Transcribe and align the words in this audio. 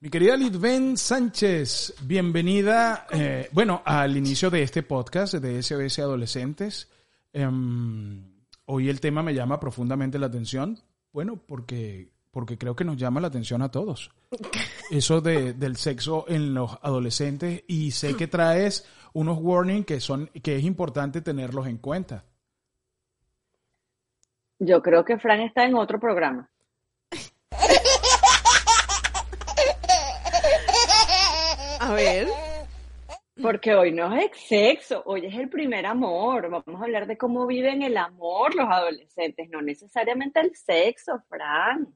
Mi 0.00 0.10
querida 0.10 0.36
Litven 0.36 0.96
Sánchez, 0.96 1.92
bienvenida, 2.02 3.08
eh, 3.10 3.48
bueno, 3.50 3.82
al 3.84 4.16
inicio 4.16 4.48
de 4.48 4.62
este 4.62 4.84
podcast 4.84 5.34
de 5.34 5.60
SOS 5.60 5.98
Adolescentes. 5.98 6.88
Em, 7.32 8.22
hoy 8.66 8.88
el 8.90 9.00
tema 9.00 9.24
me 9.24 9.34
llama 9.34 9.58
profundamente 9.58 10.20
la 10.20 10.26
atención, 10.26 10.78
bueno, 11.12 11.34
porque, 11.44 12.12
porque 12.30 12.56
creo 12.56 12.76
que 12.76 12.84
nos 12.84 12.96
llama 12.96 13.20
la 13.20 13.26
atención 13.26 13.60
a 13.60 13.72
todos. 13.72 14.12
Eso 14.88 15.20
de, 15.20 15.54
del 15.54 15.76
sexo 15.76 16.26
en 16.28 16.54
los 16.54 16.78
adolescentes 16.80 17.64
y 17.66 17.90
sé 17.90 18.14
que 18.16 18.28
traes 18.28 18.86
unos 19.14 19.38
warnings 19.40 19.84
que 19.84 19.98
son 19.98 20.28
que 20.28 20.54
es 20.54 20.62
importante 20.62 21.22
tenerlos 21.22 21.66
en 21.66 21.78
cuenta. 21.78 22.24
Yo 24.60 24.80
creo 24.80 25.04
que 25.04 25.18
Fran 25.18 25.40
está 25.40 25.64
en 25.64 25.74
otro 25.74 25.98
programa. 25.98 26.48
A 31.88 31.94
ver. 31.94 32.28
Porque 33.40 33.74
hoy 33.74 33.92
no 33.92 34.14
es 34.16 34.30
sexo, 34.48 35.02
hoy 35.06 35.24
es 35.26 35.34
el 35.34 35.48
primer 35.48 35.86
amor. 35.86 36.50
Vamos 36.50 36.80
a 36.80 36.84
hablar 36.84 37.06
de 37.06 37.16
cómo 37.16 37.46
viven 37.46 37.82
el 37.82 37.96
amor 37.96 38.54
los 38.54 38.66
adolescentes, 38.68 39.48
no 39.48 39.62
necesariamente 39.62 40.40
el 40.40 40.54
sexo, 40.56 41.22
Fran. 41.28 41.86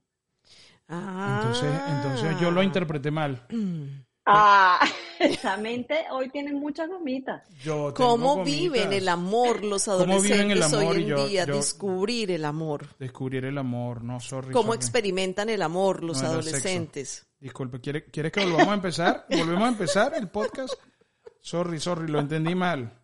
Entonces, 0.88 1.70
entonces 1.88 2.40
yo 2.40 2.50
lo 2.50 2.62
interpreté 2.62 3.10
mal. 3.10 3.46
Ah, 4.24 4.78
esa 5.18 5.56
mente 5.56 6.04
hoy 6.12 6.28
tiene 6.30 6.52
muchas 6.52 6.88
gomitas. 6.88 7.42
Yo 7.64 7.92
tengo 7.92 8.10
¿Cómo 8.12 8.36
gomitas. 8.36 8.56
viven 8.60 8.92
el 8.92 9.08
amor 9.08 9.64
los 9.64 9.86
¿Cómo 9.86 10.20
viven 10.20 10.52
el 10.52 10.62
adolescentes 10.62 10.72
amor? 10.74 10.94
hoy 10.94 11.02
en 11.02 11.08
Yo- 11.08 11.26
día? 11.26 11.44
yo- 11.44 11.56
Descubrir 11.56 12.30
el 12.30 12.44
amor. 12.44 12.86
Descubrir 13.00 13.44
el 13.46 13.58
amor, 13.58 14.04
no, 14.04 14.20
sorry. 14.20 14.52
¿Cómo 14.52 14.66
sorry. 14.74 14.76
experimentan 14.76 15.48
el 15.48 15.60
amor 15.60 16.04
los 16.04 16.22
No, 16.22 16.28
era 16.28 16.40
sexo. 16.40 16.50
adolescentes? 16.50 17.26
Disculpe, 17.42 17.80
¿quiere- 17.80 18.04
¿quieres 18.04 18.30
que 18.30 18.40
volvamos 18.44 18.68
a 18.68 18.74
empezar? 18.74 19.26
¿Volvemos 19.30 19.64
a 19.64 19.68
empezar 19.68 20.14
el 20.14 20.28
podcast? 20.28 20.74
Sorry, 21.40 21.80
sorry, 21.80 22.06
lo 22.06 22.20
entendí 22.20 22.54
mal. 22.54 22.98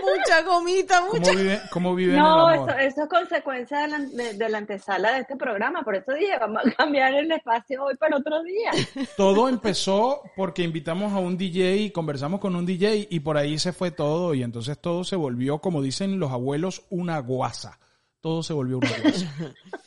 Mucha 0.00 0.42
gomita, 0.42 1.00
¿Cómo 1.00 1.14
mucha. 1.14 1.32
viven, 1.32 1.60
cómo 1.72 1.94
viven 1.96 2.14
No, 2.18 2.50
el 2.52 2.60
eso, 2.60 2.78
eso 2.78 3.02
es 3.02 3.08
consecuencia 3.08 3.80
de 3.80 3.88
la, 3.88 3.98
de- 3.98 4.34
de 4.34 4.48
la 4.48 4.58
antesala 4.58 5.14
de 5.14 5.20
este 5.22 5.34
programa. 5.34 5.82
Por 5.82 5.96
eso 5.96 6.12
dije, 6.12 6.38
vamos 6.38 6.62
a 6.64 6.70
cambiar 6.70 7.12
el 7.14 7.32
espacio 7.32 7.82
hoy 7.82 7.96
para 7.96 8.16
otro 8.16 8.44
día. 8.44 8.70
Todo 9.16 9.48
empezó 9.48 10.22
porque 10.36 10.62
invitamos 10.62 11.12
a 11.12 11.18
un 11.18 11.36
DJ 11.36 11.78
y 11.78 11.90
conversamos 11.90 12.38
con 12.38 12.54
un 12.54 12.64
DJ 12.64 13.08
y 13.10 13.18
por 13.18 13.36
ahí 13.38 13.58
se 13.58 13.72
fue 13.72 13.90
todo 13.90 14.34
y 14.34 14.44
entonces 14.44 14.78
todo 14.80 15.02
se 15.02 15.16
volvió, 15.16 15.58
como 15.58 15.82
dicen 15.82 16.20
los 16.20 16.30
abuelos, 16.30 16.84
una 16.90 17.18
guasa. 17.18 17.80
Todo 18.20 18.44
se 18.44 18.52
volvió 18.52 18.78
una 18.78 18.90
guasa. 19.02 19.34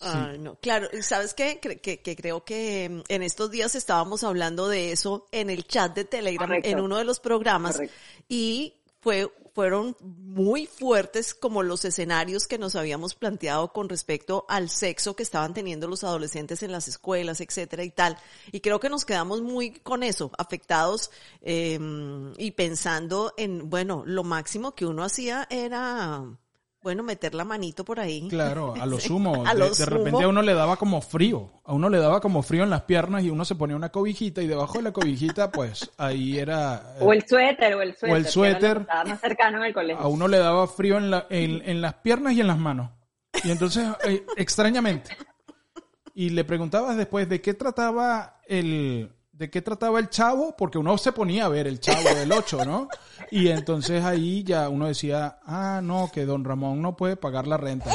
Ay, 0.00 0.38
no. 0.38 0.56
Claro, 0.60 0.88
¿y 0.92 1.02
¿sabes 1.02 1.34
qué? 1.34 1.60
Cre- 1.60 1.80
que, 1.80 2.00
que 2.00 2.16
creo 2.16 2.44
que 2.44 2.88
mm, 2.88 3.00
en 3.08 3.22
estos 3.22 3.50
días 3.50 3.74
estábamos 3.74 4.24
hablando 4.24 4.68
de 4.68 4.92
eso 4.92 5.26
en 5.32 5.50
el 5.50 5.66
chat 5.66 5.94
de 5.94 6.04
Telegram, 6.04 6.48
Correcto. 6.48 6.68
en 6.68 6.80
uno 6.80 6.96
de 6.98 7.04
los 7.04 7.20
programas, 7.20 7.76
Correcto. 7.76 7.96
y 8.28 8.74
fue, 9.00 9.32
fueron 9.54 9.96
muy 10.00 10.66
fuertes 10.66 11.34
como 11.34 11.62
los 11.62 11.84
escenarios 11.84 12.46
que 12.48 12.58
nos 12.58 12.74
habíamos 12.76 13.14
planteado 13.14 13.72
con 13.72 13.88
respecto 13.88 14.44
al 14.48 14.68
sexo 14.70 15.14
que 15.16 15.22
estaban 15.22 15.54
teniendo 15.54 15.86
los 15.88 16.02
adolescentes 16.04 16.62
en 16.64 16.72
las 16.72 16.88
escuelas, 16.88 17.40
etcétera 17.40 17.84
y 17.84 17.90
tal. 17.90 18.18
Y 18.52 18.60
creo 18.60 18.80
que 18.80 18.88
nos 18.88 19.04
quedamos 19.04 19.40
muy 19.42 19.70
con 19.70 20.02
eso, 20.02 20.30
afectados 20.36 21.10
eh, 21.42 21.78
y 22.38 22.50
pensando 22.52 23.32
en, 23.36 23.70
bueno, 23.70 24.02
lo 24.06 24.24
máximo 24.24 24.74
que 24.74 24.84
uno 24.86 25.04
hacía 25.04 25.46
era, 25.50 26.24
bueno, 26.82 27.02
meter 27.02 27.34
la 27.34 27.44
manito 27.44 27.84
por 27.84 27.98
ahí. 28.00 28.28
Claro, 28.28 28.74
a 28.80 28.86
lo 28.86 28.98
sumo. 29.00 29.44
A 29.46 29.52
de, 29.52 29.58
lo 29.58 29.70
de 29.70 29.84
repente 29.84 30.10
sumo. 30.10 30.22
a 30.22 30.28
uno 30.28 30.42
le 30.42 30.54
daba 30.54 30.76
como 30.76 31.00
frío. 31.00 31.50
A 31.64 31.72
uno 31.74 31.88
le 31.88 31.98
daba 31.98 32.20
como 32.20 32.42
frío 32.42 32.62
en 32.64 32.70
las 32.70 32.82
piernas 32.82 33.24
y 33.24 33.30
uno 33.30 33.44
se 33.44 33.54
ponía 33.56 33.76
una 33.76 33.90
cobijita 33.90 34.42
y 34.42 34.46
debajo 34.46 34.74
de 34.78 34.82
la 34.84 34.92
cobijita, 34.92 35.50
pues 35.50 35.90
ahí 35.98 36.38
era. 36.38 36.94
eh, 36.96 37.04
O 37.04 37.12
el 37.12 37.26
suéter, 37.26 37.74
o 37.74 37.82
el 37.82 37.94
suéter. 37.96 38.08
era 38.16 38.24
lo 38.24 38.30
suéter. 38.30 38.76
Estaba 38.82 39.04
más 39.04 39.20
cercano 39.20 39.58
en 39.58 39.64
el 39.64 39.74
colegio. 39.74 40.02
a 40.02 40.08
uno 40.08 40.28
le 40.28 40.38
daba 40.38 40.66
frío 40.66 40.96
en, 40.98 41.10
la- 41.10 41.26
en, 41.30 41.62
en 41.68 41.80
las 41.80 41.94
piernas 41.94 42.32
y 42.34 42.40
en 42.40 42.46
las 42.46 42.58
manos. 42.58 42.90
Y 43.44 43.50
entonces, 43.50 43.86
eh, 44.04 44.24
extrañamente. 44.36 45.16
Y 46.14 46.30
le 46.30 46.42
preguntabas 46.44 46.96
después 46.96 47.28
de 47.28 47.40
qué 47.40 47.54
trataba 47.54 48.40
el 48.48 49.12
de 49.38 49.48
qué 49.48 49.62
trataba 49.62 50.00
el 50.00 50.10
chavo, 50.10 50.56
porque 50.56 50.78
uno 50.78 50.98
se 50.98 51.12
ponía 51.12 51.44
a 51.44 51.48
ver 51.48 51.68
el 51.68 51.78
chavo 51.78 52.08
del 52.12 52.32
8, 52.32 52.64
¿no? 52.64 52.88
Y 53.30 53.46
entonces 53.48 54.04
ahí 54.04 54.42
ya 54.42 54.68
uno 54.68 54.88
decía, 54.88 55.38
ah, 55.46 55.80
no, 55.80 56.10
que 56.12 56.26
don 56.26 56.44
Ramón 56.44 56.82
no 56.82 56.96
puede 56.96 57.14
pagar 57.14 57.46
la 57.46 57.56
renta. 57.56 57.94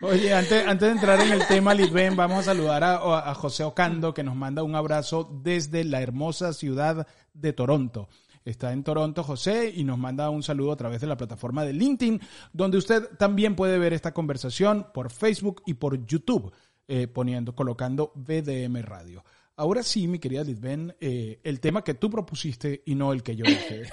Oye, 0.00 0.32
antes, 0.32 0.66
antes 0.66 0.88
de 0.88 0.94
entrar 0.94 1.20
en 1.20 1.32
el 1.32 1.46
tema, 1.46 1.74
Litven, 1.74 2.16
vamos 2.16 2.38
a 2.38 2.44
saludar 2.44 2.82
a, 2.82 3.30
a 3.30 3.34
José 3.34 3.64
Ocando, 3.64 4.14
que 4.14 4.22
nos 4.22 4.34
manda 4.34 4.62
un 4.62 4.74
abrazo 4.74 5.30
desde 5.42 5.84
la 5.84 6.00
hermosa 6.00 6.54
ciudad 6.54 7.06
de 7.34 7.52
Toronto. 7.52 8.08
Está 8.46 8.72
en 8.72 8.84
Toronto, 8.84 9.24
José, 9.24 9.72
y 9.74 9.82
nos 9.82 9.98
manda 9.98 10.30
un 10.30 10.44
saludo 10.44 10.70
a 10.72 10.76
través 10.76 11.00
de 11.00 11.08
la 11.08 11.16
plataforma 11.16 11.64
de 11.64 11.72
LinkedIn, 11.72 12.20
donde 12.52 12.78
usted 12.78 13.08
también 13.18 13.56
puede 13.56 13.76
ver 13.76 13.92
esta 13.92 14.14
conversación 14.14 14.86
por 14.94 15.10
Facebook 15.10 15.62
y 15.66 15.74
por 15.74 16.06
YouTube, 16.06 16.52
eh, 16.88 17.08
poniendo, 17.08 17.54
colocando 17.54 18.12
BDM 18.14 18.82
Radio. 18.82 19.24
Ahora 19.56 19.82
sí, 19.82 20.06
mi 20.06 20.18
querida 20.18 20.44
Litven, 20.44 20.94
eh, 21.00 21.40
el 21.42 21.60
tema 21.60 21.82
que 21.82 21.94
tú 21.94 22.10
propusiste 22.10 22.82
y 22.86 22.94
no 22.94 23.12
el 23.12 23.22
que 23.22 23.36
yo 23.36 23.44
dije. 23.44 23.84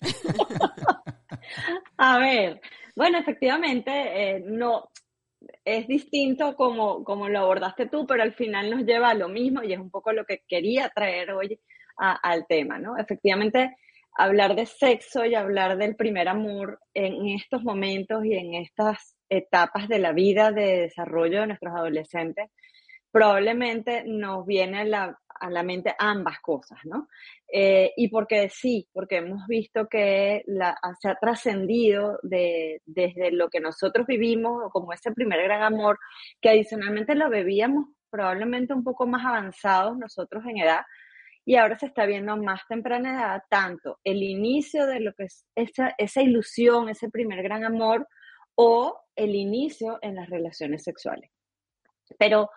A 1.98 2.18
ver, 2.18 2.60
bueno, 2.96 3.18
efectivamente, 3.18 3.90
eh, 3.92 4.42
no, 4.46 4.90
es 5.64 5.86
distinto 5.86 6.56
como, 6.56 7.04
como 7.04 7.28
lo 7.28 7.40
abordaste 7.40 7.86
tú, 7.86 8.06
pero 8.06 8.22
al 8.22 8.32
final 8.32 8.70
nos 8.70 8.84
lleva 8.84 9.10
a 9.10 9.14
lo 9.14 9.28
mismo 9.28 9.62
y 9.62 9.72
es 9.72 9.78
un 9.78 9.90
poco 9.90 10.12
lo 10.12 10.24
que 10.24 10.42
quería 10.48 10.88
traer 10.88 11.32
hoy 11.32 11.60
al 11.96 12.46
tema, 12.46 12.78
¿no? 12.78 12.96
Efectivamente, 12.96 13.76
hablar 14.16 14.56
de 14.56 14.66
sexo 14.66 15.24
y 15.24 15.34
hablar 15.34 15.76
del 15.76 15.96
primer 15.96 16.28
amor 16.28 16.80
en 16.94 17.28
estos 17.28 17.62
momentos 17.62 18.24
y 18.24 18.34
en 18.34 18.54
estas 18.54 19.16
etapas 19.30 19.88
de 19.88 19.98
la 19.98 20.12
vida 20.12 20.52
de 20.52 20.80
desarrollo 20.82 21.40
de 21.40 21.46
nuestros 21.46 21.74
adolescentes, 21.74 22.50
probablemente 23.10 24.04
nos 24.06 24.46
viene 24.46 24.80
a 24.80 24.84
la, 24.84 25.20
a 25.40 25.50
la 25.50 25.62
mente 25.62 25.94
ambas 25.98 26.38
cosas, 26.40 26.78
¿no? 26.84 27.08
Eh, 27.52 27.92
y 27.96 28.08
porque 28.08 28.48
sí, 28.50 28.88
porque 28.92 29.16
hemos 29.16 29.46
visto 29.48 29.88
que 29.88 30.42
la, 30.46 30.76
se 31.00 31.08
ha 31.08 31.14
trascendido 31.16 32.18
de, 32.22 32.82
desde 32.84 33.32
lo 33.32 33.48
que 33.48 33.60
nosotros 33.60 34.06
vivimos, 34.06 34.70
como 34.70 34.92
ese 34.92 35.12
primer 35.12 35.42
gran 35.42 35.62
amor, 35.62 35.98
que 36.40 36.50
adicionalmente 36.50 37.14
lo 37.14 37.28
bebíamos 37.30 37.86
probablemente 38.10 38.74
un 38.74 38.84
poco 38.84 39.06
más 39.06 39.24
avanzados 39.24 39.96
nosotros 39.96 40.44
en 40.46 40.58
edad, 40.58 40.82
y 41.44 41.56
ahora 41.56 41.78
se 41.78 41.86
está 41.86 42.06
viendo 42.06 42.36
más 42.36 42.60
temprana 42.68 43.14
edad 43.14 43.42
tanto 43.48 43.98
el 44.04 44.22
inicio 44.22 44.86
de 44.86 45.00
lo 45.00 45.14
que 45.14 45.24
es 45.24 45.46
esa, 45.54 45.94
esa 45.96 46.20
ilusión, 46.20 46.88
ese 46.88 47.08
primer 47.08 47.42
gran 47.42 47.64
amor, 47.64 48.06
o 48.54 49.00
el 49.22 49.34
inicio 49.34 49.98
en 50.02 50.16
las 50.16 50.28
relaciones 50.28 50.82
sexuales. 50.82 51.30
Pero 52.18 52.50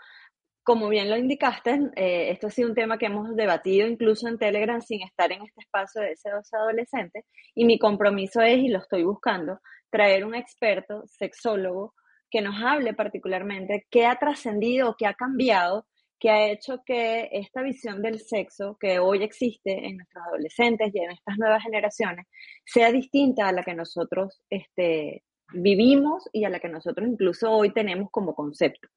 como 0.64 0.88
bien 0.88 1.10
lo 1.10 1.18
indicaste, 1.18 1.92
eh, 1.96 2.32
esto 2.32 2.48
ha 2.48 2.50
sido 2.50 2.70
un 2.70 2.76
tema 2.76 2.98
que 2.98 3.08
hemos 3.08 3.36
debatido 3.36 3.88
incluso 3.88 4.30
en 4.30 4.38
Telegram 4.38 4.82
sin 4.82 5.02
estar 5.04 5.32
en 5.32 5.44
este 5.44 5.62
espacio 5.62 6.02
de 6.02 6.14
S2 6.14 6.48
adolescente 6.54 7.26
y 7.54 7.66
mi 7.66 7.78
compromiso 7.78 8.42
es, 8.42 8.60
y 8.60 8.70
lo 8.70 8.80
estoy 8.80 9.04
buscando, 9.04 9.60
traer 9.90 10.26
un 10.26 10.36
experto, 10.36 11.04
sexólogo, 11.06 11.94
que 12.32 12.42
nos 12.42 12.56
hable 12.64 12.94
particularmente 12.94 13.86
qué 13.92 14.06
ha 14.06 14.16
trascendido, 14.16 14.96
qué 14.98 15.06
ha 15.06 15.14
cambiado, 15.14 15.86
qué 16.18 16.30
ha 16.30 16.50
hecho 16.50 16.82
que 16.86 17.30
esta 17.34 17.62
visión 17.62 18.02
del 18.02 18.22
sexo 18.22 18.78
que 18.80 19.00
hoy 19.00 19.22
existe 19.22 19.86
en 19.86 19.98
nuestros 19.98 20.24
adolescentes 20.28 20.96
y 20.96 21.00
en 21.00 21.12
estas 21.12 21.38
nuevas 21.38 21.62
generaciones 21.62 22.26
sea 22.66 22.92
distinta 22.92 23.50
a 23.50 23.52
la 23.52 23.64
que 23.64 23.76
nosotros 23.76 24.42
este, 24.50 25.24
vivimos 25.54 26.30
y 26.32 26.46
a 26.46 26.50
la 26.50 26.60
que 26.60 26.70
nosotros 26.70 27.08
incluso 27.08 27.52
hoy 27.52 27.72
tenemos 27.72 28.10
como 28.12 28.36
concepto. 28.36 28.90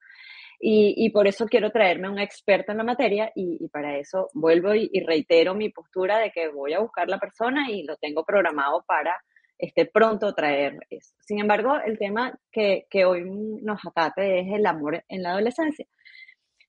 Y, 0.58 0.94
y, 0.96 1.10
por 1.10 1.26
eso 1.26 1.44
quiero 1.46 1.70
traerme 1.70 2.08
un 2.08 2.18
experto 2.18 2.72
en 2.72 2.78
la 2.78 2.84
materia 2.84 3.30
y, 3.34 3.58
y 3.62 3.68
para 3.68 3.98
eso 3.98 4.30
vuelvo 4.32 4.74
y, 4.74 4.88
y, 4.90 5.00
reitero 5.04 5.54
mi 5.54 5.68
postura 5.68 6.18
de 6.18 6.30
que 6.30 6.48
voy 6.48 6.72
a 6.72 6.80
buscar 6.80 7.08
la 7.08 7.18
persona 7.18 7.70
y 7.70 7.82
lo 7.82 7.96
tengo 7.98 8.24
programado 8.24 8.82
para 8.86 9.14
este, 9.58 9.86
pronto 9.86 10.34
traer 10.34 10.78
eso. 10.90 11.14
Sin 11.20 11.40
embargo, 11.40 11.76
el 11.84 11.98
tema 11.98 12.38
que, 12.50 12.86
que 12.90 13.04
hoy 13.04 13.24
nos 13.62 13.84
acate 13.86 14.40
es 14.40 14.46
el 14.52 14.66
amor 14.66 15.04
en 15.08 15.22
la 15.22 15.32
adolescencia. 15.32 15.86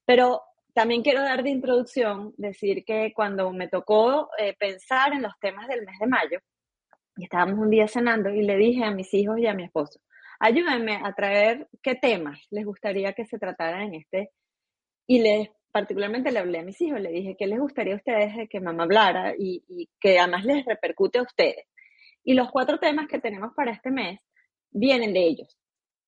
Pero 0.04 0.42
también 0.72 1.02
quiero 1.02 1.22
dar 1.22 1.42
de 1.42 1.50
introducción, 1.50 2.34
decir 2.36 2.84
que 2.84 3.12
cuando 3.14 3.52
me 3.52 3.68
tocó 3.68 4.30
eh, 4.38 4.54
pensar 4.58 5.12
en 5.12 5.22
los 5.22 5.32
temas 5.40 5.66
del 5.68 5.84
mes 5.84 5.98
de 5.98 6.06
mayo, 6.06 6.38
estábamos 7.24 7.58
un 7.58 7.70
día 7.70 7.88
cenando 7.88 8.30
y 8.30 8.42
le 8.42 8.56
dije 8.56 8.84
a 8.84 8.90
mis 8.90 9.12
hijos 9.14 9.38
y 9.38 9.46
a 9.46 9.54
mi 9.54 9.64
esposo, 9.64 10.00
ayúdenme 10.40 11.00
a 11.02 11.12
traer 11.14 11.68
qué 11.82 11.94
temas 11.94 12.40
les 12.50 12.64
gustaría 12.64 13.12
que 13.12 13.26
se 13.26 13.38
trataran 13.38 13.82
en 13.82 13.94
este. 13.94 14.30
Y 15.06 15.20
les, 15.20 15.48
particularmente 15.72 16.32
le 16.32 16.38
hablé 16.38 16.58
a 16.58 16.62
mis 16.62 16.80
hijos, 16.80 17.00
le 17.00 17.10
dije, 17.10 17.36
¿qué 17.38 17.46
les 17.46 17.58
gustaría 17.58 17.94
a 17.94 17.96
ustedes 17.96 18.36
de 18.36 18.48
que 18.48 18.60
mamá 18.60 18.84
hablara 18.84 19.34
y, 19.38 19.64
y 19.68 19.88
que 20.00 20.18
además 20.18 20.44
les 20.44 20.64
repercute 20.64 21.18
a 21.18 21.22
ustedes? 21.22 21.66
Y 22.24 22.34
los 22.34 22.50
cuatro 22.50 22.78
temas 22.78 23.08
que 23.08 23.20
tenemos 23.20 23.54
para 23.54 23.72
este 23.72 23.90
mes 23.90 24.20
vienen 24.70 25.12
de 25.12 25.26
ellos. 25.26 25.58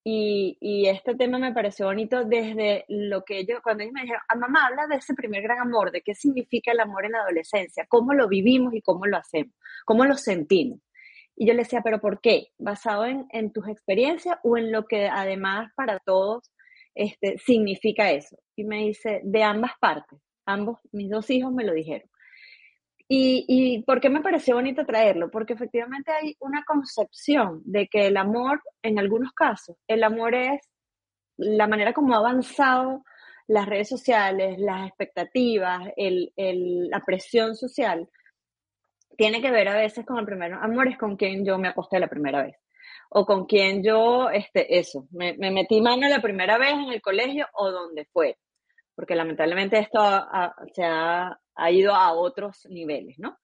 Y, 0.03 0.57
y, 0.61 0.87
este 0.89 1.15
tema 1.15 1.39
me 1.39 1.53
pareció 1.53 1.87
bonito 1.87 2.25
desde 2.25 2.87
lo 2.89 3.23
que 3.23 3.39
ellos, 3.39 3.61
cuando 3.63 3.83
ellos 3.83 3.93
me 3.93 4.01
dijeron, 4.03 4.23
a 4.29 4.33
ah, 4.33 4.37
mamá, 4.37 4.67
habla 4.67 4.87
de 4.87 4.97
ese 4.97 5.13
primer 5.13 5.43
gran 5.43 5.59
amor, 5.59 5.93
de 5.93 6.01
qué 6.01 6.15
significa 6.15 6.73
el 6.73 6.81
amor 6.81 7.05
en 7.05 7.13
la 7.13 7.21
adolescencia, 7.21 7.85
cómo 7.87 8.15
lo 8.15 8.27
vivimos 8.27 8.73
y 8.75 8.81
cómo 8.81 9.05
lo 9.07 9.19
hacemos, 9.19 9.55
cómo 9.85 10.07
lo 10.07 10.17
sentimos. 10.17 10.81
Y 11.41 11.47
yo 11.47 11.55
le 11.55 11.61
decía, 11.61 11.81
pero 11.83 12.03
¿por 12.03 12.21
qué? 12.21 12.49
¿Basado 12.59 13.07
en, 13.07 13.27
en 13.31 13.51
tus 13.51 13.67
experiencias 13.67 14.37
o 14.43 14.59
en 14.59 14.71
lo 14.71 14.85
que 14.85 15.09
además 15.09 15.73
para 15.75 15.99
todos 15.99 16.53
este, 16.95 17.39
significa 17.39 18.11
eso? 18.11 18.37
Y 18.57 18.65
me 18.65 18.81
dice, 18.89 19.23
de 19.25 19.43
ambas 19.43 19.73
partes. 19.81 20.19
Ambos, 20.45 20.81
mis 20.93 21.09
dos 21.09 21.31
hijos 21.31 21.51
me 21.51 21.65
lo 21.65 21.73
dijeron. 21.73 22.11
Y, 23.09 23.47
y, 23.49 23.83
por 23.85 24.03
qué 24.03 24.11
me 24.11 24.21
pareció 24.21 24.57
bonito 24.57 24.85
traerlo? 24.85 25.31
Porque 25.31 25.55
efectivamente 25.55 26.13
hay 26.13 26.37
una 26.41 26.63
concepción 26.63 27.63
de 27.65 27.89
que 27.89 28.09
el 28.09 28.19
amor, 28.19 28.61
en 28.83 28.99
algunos 28.99 29.33
casos, 29.33 29.79
el 29.89 30.05
amor 30.05 30.35
es 30.35 30.61
la 31.39 31.67
manera 31.67 31.95
como 31.95 32.13
ha 32.13 32.19
avanzado 32.19 33.03
las 33.47 33.67
redes 33.67 33.89
sociales, 33.89 34.59
las 34.59 34.89
expectativas, 34.89 35.89
el, 35.97 36.35
el, 36.37 36.91
la 36.91 37.03
presión 37.03 37.57
social, 37.57 38.11
tiene 39.21 39.43
que 39.43 39.51
ver 39.51 39.69
a 39.69 39.77
veces 39.77 40.07
con 40.07 40.19
el 40.19 40.25
primer 40.25 40.55
amor, 40.55 40.89
es 40.89 40.97
con 40.97 41.17
quien 41.17 41.45
yo 41.45 41.59
me 41.59 41.69
acosté 41.69 41.99
la 41.99 42.09
primera 42.09 42.43
vez. 42.43 42.57
O 43.11 43.27
con 43.27 43.45
quien 43.45 43.83
yo, 43.85 44.31
este, 44.31 44.79
eso, 44.79 45.09
me, 45.11 45.37
me 45.37 45.51
metí 45.51 45.83
mano 45.83 46.09
la 46.09 46.23
primera 46.23 46.57
vez 46.57 46.73
en 46.73 46.91
el 46.91 47.03
colegio 47.03 47.47
o 47.53 47.71
donde 47.71 48.07
fue. 48.13 48.39
Porque 48.95 49.15
lamentablemente 49.15 49.79
esto 49.79 50.01
se 50.73 50.85
ha 50.85 51.39
ha 51.61 51.71
ido 51.71 51.95
a 51.95 52.13
otros 52.13 52.67
niveles, 52.71 53.19
¿no? 53.19 53.37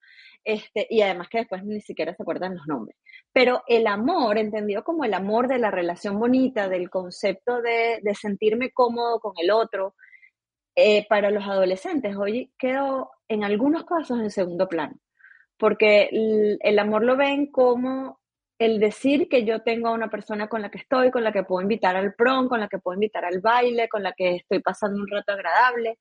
Este, 0.42 0.86
y 0.88 1.02
además 1.02 1.28
que 1.28 1.38
después 1.38 1.62
ni 1.62 1.82
siquiera 1.82 2.14
se 2.14 2.22
acuerdan 2.22 2.56
los 2.56 2.66
nombres. 2.66 2.96
Pero 3.32 3.62
el 3.66 3.86
amor, 3.86 4.38
entendido 4.38 4.82
como 4.82 5.04
el 5.04 5.12
amor 5.12 5.48
de 5.48 5.58
la 5.58 5.70
relación 5.70 6.18
bonita, 6.18 6.70
del 6.70 6.88
concepto 6.88 7.60
de, 7.60 7.98
de 8.02 8.14
sentirme 8.14 8.70
cómodo 8.70 9.20
con 9.20 9.34
el 9.36 9.50
otro, 9.50 9.94
eh, 10.74 11.06
para 11.08 11.30
los 11.30 11.44
adolescentes 11.44 12.16
hoy 12.16 12.52
quedó 12.58 13.10
en 13.28 13.44
algunos 13.44 13.84
casos 13.84 14.20
en 14.20 14.30
segundo 14.30 14.68
plano, 14.68 14.94
porque 15.58 16.08
el, 16.12 16.58
el 16.60 16.78
amor 16.78 17.04
lo 17.04 17.16
ven 17.16 17.46
como 17.46 18.20
el 18.58 18.80
decir 18.80 19.28
que 19.28 19.44
yo 19.44 19.62
tengo 19.62 19.88
a 19.88 19.92
una 19.92 20.08
persona 20.08 20.48
con 20.48 20.62
la 20.62 20.70
que 20.70 20.78
estoy, 20.78 21.10
con 21.10 21.22
la 21.22 21.32
que 21.32 21.42
puedo 21.42 21.62
invitar 21.62 21.96
al 21.96 22.14
prom, 22.14 22.48
con 22.48 22.60
la 22.60 22.68
que 22.68 22.78
puedo 22.78 22.94
invitar 22.94 23.24
al 23.24 23.40
baile, 23.40 23.88
con 23.88 24.02
la 24.02 24.12
que 24.12 24.36
estoy 24.36 24.60
pasando 24.60 25.00
un 25.00 25.08
rato 25.08 25.32
agradable, 25.32 25.98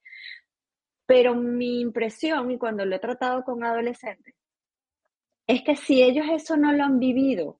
pero 1.05 1.35
mi 1.35 1.81
impresión, 1.81 2.51
y 2.51 2.57
cuando 2.57 2.85
lo 2.85 2.95
he 2.95 2.99
tratado 2.99 3.43
con 3.43 3.63
adolescentes, 3.63 4.35
es 5.47 5.61
que 5.63 5.75
si 5.75 6.01
ellos 6.01 6.25
eso 6.31 6.57
no 6.57 6.71
lo 6.73 6.83
han 6.83 6.99
vivido 6.99 7.59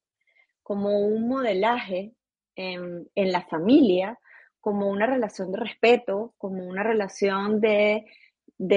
como 0.64 1.00
un 1.00 1.28
modelaje 1.28 2.14
en, 2.56 3.10
en 3.14 3.32
la 3.32 3.42
familia, 3.42 4.18
como 4.66 4.90
una 4.90 5.06
relación 5.06 5.52
de 5.52 5.60
respeto, 5.60 6.34
como 6.40 6.66
una 6.66 6.82
relación 6.82 7.62
de, 7.62 8.04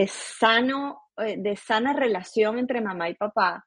sano, 0.07 1.08
de 1.19 1.57
sana 1.57 1.93
relación 1.93 2.59
entre 2.59 2.81
mamá 2.81 3.09
y 3.09 3.15
papá, 3.15 3.65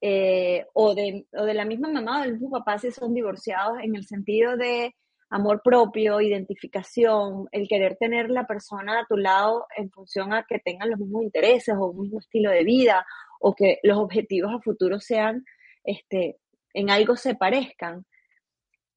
eh, 0.00 0.66
o, 0.74 0.94
de, 0.94 1.26
o 1.32 1.44
de 1.44 1.54
la 1.54 1.64
misma 1.64 1.88
mamá 1.88 2.18
o 2.18 2.22
del 2.22 2.34
mismo 2.34 2.50
papá 2.50 2.78
si 2.78 2.90
son 2.90 3.14
divorciados, 3.14 3.78
en 3.82 3.96
el 3.96 4.04
sentido 4.04 4.56
de 4.56 4.94
amor 5.30 5.62
propio, 5.62 6.20
identificación, 6.20 7.48
el 7.50 7.66
querer 7.68 7.96
tener 7.96 8.30
la 8.30 8.46
persona 8.46 9.00
a 9.00 9.06
tu 9.06 9.16
lado 9.16 9.66
en 9.76 9.90
función 9.90 10.32
a 10.32 10.44
que 10.44 10.58
tengan 10.58 10.90
los 10.90 11.00
mismos 11.00 11.24
intereses 11.24 11.74
o 11.76 11.86
un 11.86 12.02
mismo 12.02 12.20
estilo 12.20 12.50
de 12.50 12.64
vida 12.64 13.06
o 13.40 13.54
que 13.54 13.80
los 13.82 13.98
objetivos 13.98 14.52
a 14.54 14.60
futuro 14.60 15.00
sean, 15.00 15.44
este, 15.84 16.36
en 16.74 16.90
algo 16.90 17.16
se 17.16 17.34
parezcan, 17.34 18.04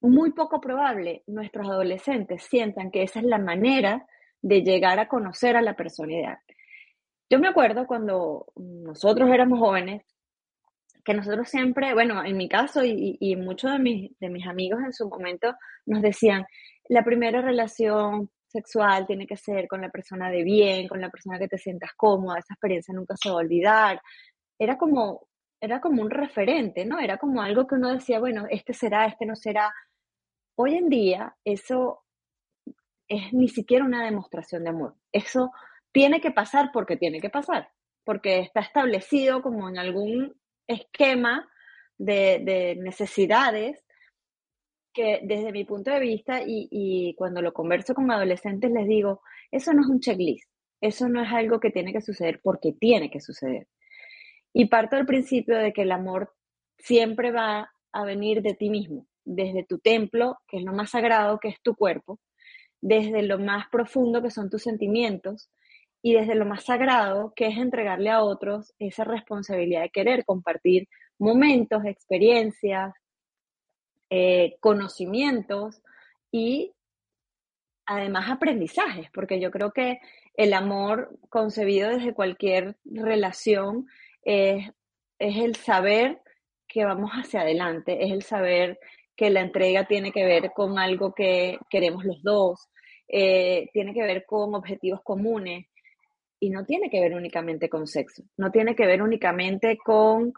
muy 0.02 0.32
poco 0.32 0.62
probable 0.62 1.24
nuestros 1.28 1.68
adolescentes 1.68 2.44
sientan 2.44 2.92
que 2.92 3.04
esa 3.04 3.20
es 3.20 3.26
la 3.26 3.38
manera 3.38 4.08
de 4.42 4.62
llegar 4.62 5.00
a 5.00 5.08
conocer 5.08 5.58
a 5.58 5.62
la 5.62 5.76
persona 5.76 6.14
ideal. 6.14 6.38
Yo 7.30 7.40
me 7.40 7.48
acuerdo 7.48 7.86
cuando 7.86 8.48
nosotros 8.56 9.30
éramos 9.30 9.60
jóvenes, 9.60 10.04
que 11.06 11.14
nosotros 11.14 11.48
siempre, 11.48 11.94
bueno, 11.94 12.24
en 12.24 12.38
mi 12.38 12.50
caso 12.50 12.84
y, 12.84 13.18
y 13.20 13.36
muchos 13.36 13.72
de 13.72 13.80
mis, 13.80 14.20
de 14.20 14.30
mis 14.30 14.46
amigos 14.48 14.82
en 14.84 14.94
su 14.94 15.08
momento 15.08 15.56
nos 15.86 16.02
decían, 16.02 16.46
la 16.90 17.04
primera 17.04 17.42
relación 17.42 18.30
sexual 18.48 19.06
tiene 19.06 19.28
que 19.28 19.38
ser 19.38 19.68
con 19.68 19.82
la 19.82 19.90
persona 19.90 20.30
de 20.32 20.44
bien, 20.44 20.88
con 20.88 21.00
la 21.00 21.10
persona 21.10 21.38
que 21.38 21.48
te 21.48 21.58
sientas 21.58 21.92
cómoda, 21.96 22.40
esa 22.40 22.54
experiencia 22.54 22.94
nunca 22.94 23.16
se 23.16 23.30
va 23.30 23.36
a 23.36 23.40
olvidar. 23.40 24.02
Era 24.58 24.78
como, 24.78 25.28
era 25.62 25.80
como 25.80 26.02
un 26.02 26.10
referente, 26.10 26.86
¿no? 26.86 27.00
Era 27.00 27.18
como 27.18 27.42
algo 27.42 27.68
que 27.68 27.76
uno 27.76 27.94
decía, 27.94 28.20
bueno, 28.20 28.46
este 28.50 28.74
será, 28.74 29.06
este 29.06 29.26
no 29.26 29.36
será. 29.36 29.72
Hoy 30.56 30.76
en 30.76 30.90
día 30.90 31.36
eso 31.46 32.04
es 33.08 33.34
ni 33.34 33.48
siquiera 33.48 33.86
una 33.86 34.04
demostración 34.04 34.64
de 34.64 34.70
amor. 34.70 34.96
Eso 35.12 35.52
tiene 35.92 36.22
que 36.22 36.32
pasar 36.32 36.72
porque 36.72 36.98
tiene 36.98 37.20
que 37.20 37.30
pasar, 37.30 37.70
porque 38.04 38.40
está 38.40 38.62
establecido 38.62 39.42
como 39.42 39.70
en 39.70 39.78
algún 39.78 40.36
esquema 40.68 41.50
de, 41.98 42.78
necesidades 42.80 43.84
que 44.94 45.20
desde 45.24 45.52
mi 45.52 45.66
punto 45.66 45.92
de 45.92 46.00
vista 46.00 46.42
y, 46.46 47.14
cuando 47.18 47.42
lo 47.42 47.54
converso 47.54 47.94
con 47.94 48.10
adolescentes 48.12 48.72
les 48.72 48.88
digo, 48.88 49.22
eso 49.52 49.74
no 49.74 49.82
es 49.82 49.88
un 49.88 50.00
checklist, 50.00 50.50
eso 50.82 51.10
no 51.10 51.22
es 51.22 51.32
algo 51.32 51.60
que 51.60 51.72
tiene 51.72 51.94
que 51.94 52.02
suceder 52.02 52.40
porque 52.44 52.74
tiene 52.74 53.10
que 53.10 53.20
suceder. 53.20 53.68
Y 54.54 54.66
parto 54.66 54.96
del 54.96 55.06
principio 55.06 55.58
de 55.58 55.74
que 55.74 55.84
el 55.84 55.92
amor 55.92 56.34
siempre 56.78 57.32
va 57.32 57.72
a 57.92 58.04
venir 58.04 58.42
de 58.42 58.56
ti 58.56 58.70
mismo, 58.70 59.08
desde 59.24 59.64
tu 59.64 59.80
templo, 59.80 60.38
que 60.48 60.58
es 60.58 60.64
lo 60.64 60.74
más 60.74 60.92
sagrado, 60.92 61.40
que 61.40 61.50
es 61.50 61.62
tu 61.62 61.76
cuerpo, 61.76 62.20
desde 62.82 63.22
lo 63.22 63.38
más 63.40 63.68
profundo, 63.70 64.22
que 64.22 64.32
son 64.32 64.50
tus 64.50 64.64
sentimientos, 64.64 65.52
y 66.02 66.14
desde 66.14 66.36
lo 66.36 66.46
más 66.46 66.64
sagrado, 66.66 67.34
que 67.36 67.48
es 67.48 67.58
entregarle 67.58 68.10
a 68.10 68.24
otros 68.24 68.74
esa 68.80 69.04
responsabilidad 69.04 69.82
de 69.82 69.90
querer 69.90 70.26
compartir 70.26 70.88
momentos, 71.18 71.84
experiencias, 71.86 72.94
eh, 74.10 74.58
conocimientos 74.62 75.82
y 76.32 76.74
además 77.86 78.30
aprendizajes, 78.30 79.10
porque 79.14 79.40
yo 79.40 79.52
creo 79.52 79.72
que 79.72 80.00
el 80.36 80.54
amor 80.54 81.18
concebido 81.30 81.90
desde 81.90 82.14
cualquier 82.14 82.78
relación 82.86 83.88
es, 84.22 84.70
es 85.18 85.38
el 85.38 85.56
saber 85.56 86.22
que 86.68 86.86
vamos 86.86 87.12
hacia 87.12 87.42
adelante, 87.42 88.06
es 88.06 88.12
el 88.12 88.22
saber 88.22 88.80
que 89.16 89.30
la 89.30 89.42
entrega 89.42 89.86
tiene 89.86 90.14
que 90.14 90.24
ver 90.24 90.52
con 90.54 90.80
algo 90.80 91.14
que 91.14 91.60
queremos 91.70 92.06
los 92.06 92.24
dos, 92.24 92.70
eh, 93.08 93.70
tiene 93.74 93.94
que 93.94 94.04
ver 94.04 94.24
con 94.26 94.54
objetivos 94.56 95.02
comunes, 95.04 95.66
y 96.40 96.50
no 96.50 96.66
tiene 96.66 96.90
que 96.90 97.02
ver 97.02 97.14
únicamente 97.14 97.70
con 97.70 97.88
sexo, 97.88 98.24
no 98.38 98.52
tiene 98.52 98.76
que 98.76 98.86
ver 98.86 99.02
únicamente 99.02 99.78
con 99.78 100.34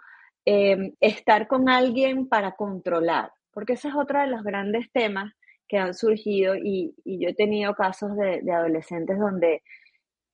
eh, 0.46 0.94
estar 1.00 1.48
con 1.48 1.70
alguien 1.70 2.28
para 2.28 2.56
controlar, 2.56 3.32
porque 3.52 3.74
ese 3.74 3.90
es 3.90 3.96
otro 3.96 4.20
de 4.20 4.28
los 4.28 4.44
grandes 4.44 4.92
temas 4.92 5.34
que 5.68 5.78
han 5.78 5.94
surgido 5.94 6.56
y, 6.56 6.94
yo 7.06 7.30
he 7.30 7.34
tenido 7.34 7.74
casos 7.76 8.18
de, 8.18 8.42
adolescentes 8.52 9.18
donde 9.18 9.64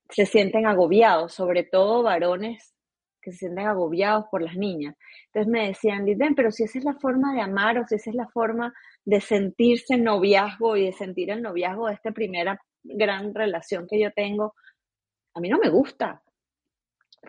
se 0.10 0.26
sienten 0.26 0.66
agobiados, 0.66 1.34
sobre 1.34 1.64
todo 1.64 2.02
varones 2.02 2.74
que 3.22 3.32
se 3.32 3.40
sienten 3.40 3.68
agobiados 3.68 4.26
por 4.32 4.42
las 4.42 4.56
niñas. 4.56 4.96
Entonces 5.28 5.52
me 5.52 5.68
decían, 5.68 6.06
Liden, 6.06 6.34
pero 6.34 6.50
si 6.50 6.64
esa 6.64 6.80
es 6.80 6.86
la 6.86 6.96
forma 6.96 7.36
de 7.36 7.42
amar 7.42 7.78
o 7.78 7.86
si 7.86 7.96
esa 7.96 8.10
es 8.10 8.16
la 8.16 8.28
forma 8.30 8.74
de 9.06 9.22
sentirse 9.22 9.98
noviazgo 9.98 10.76
y 10.76 10.86
de 10.86 10.94
sentir 10.94 11.30
el 11.30 11.44
noviazgo 11.44 11.88
de 11.88 11.94
esta 11.94 12.12
primera 12.12 12.60
gran 12.84 13.36
relación 13.36 13.86
que 13.88 14.00
yo 14.00 14.12
tengo, 14.14 14.56
a 15.38 15.40
mí 15.40 15.50
no 15.50 15.60
me 15.60 15.70
gusta, 15.70 16.22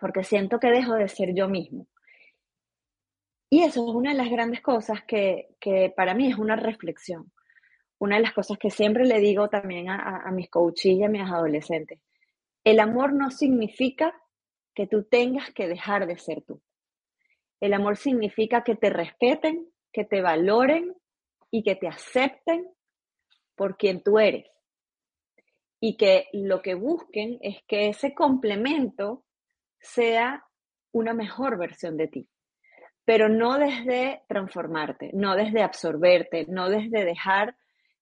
porque 0.01 0.25
siento 0.25 0.59
que 0.59 0.69
dejo 0.71 0.95
de 0.95 1.09
ser 1.09 1.35
yo 1.35 1.49
mismo. 1.49 1.87
Y 3.51 3.63
eso 3.63 3.89
es 3.89 3.95
una 3.95 4.13
de 4.13 4.17
las 4.17 4.31
grandes 4.31 4.61
cosas 4.61 5.03
que, 5.05 5.55
para 5.97 6.15
mí 6.15 6.31
es 6.31 6.39
una 6.39 6.57
reflexión. 6.57 7.33
Una 7.99 8.17
de 8.17 8.23
las 8.23 8.33
cosas 8.33 8.59
que 8.59 8.71
siempre 8.71 9.05
le 9.05 9.21
digo 9.21 9.49
también 9.49 9.89
a, 9.89 10.23
a 10.25 10.31
mis 10.31 10.49
coaches 10.51 10.93
y 10.93 11.03
a 11.03 11.09
mis 11.09 11.23
adolescentes. 11.23 12.01
El 12.63 12.81
amor 12.81 13.13
no 13.13 13.31
significa 13.31 14.15
que 14.75 14.87
tú 14.87 15.05
tengas 15.05 15.51
que 15.53 15.67
dejar 15.67 16.07
de 16.07 16.19
ser 16.19 16.43
tú. 16.43 16.61
El 17.61 17.75
amor 17.75 17.97
significa 17.97 18.63
que 18.63 18.77
te 18.77 18.91
respeten, 18.91 19.69
que 19.93 20.05
te 20.05 20.23
valoren 20.23 20.95
y 21.51 21.63
que 21.63 21.75
te 21.75 21.89
acepten 21.89 22.69
por 23.57 23.77
quien 23.77 24.03
tú 24.03 24.19
eres. 24.19 24.47
Y 25.81 25.97
que 25.97 26.27
lo 26.33 26.63
que 26.63 26.75
busquen 26.75 27.39
es 27.41 27.59
que 27.67 27.89
ese 27.89 28.15
complemento 28.15 29.25
sea 29.81 30.45
una 30.93 31.15
mejor 31.15 31.59
versión 31.59 31.97
de 31.97 32.09
ti, 32.09 32.29
pero 33.05 33.29
no 33.29 33.59
desde 33.59 34.23
transformarte, 34.29 35.11
no 35.15 35.37
desde 35.37 35.63
absorberte, 35.63 36.47
no 36.49 36.69
desde 36.69 37.05
dejar 37.05 37.57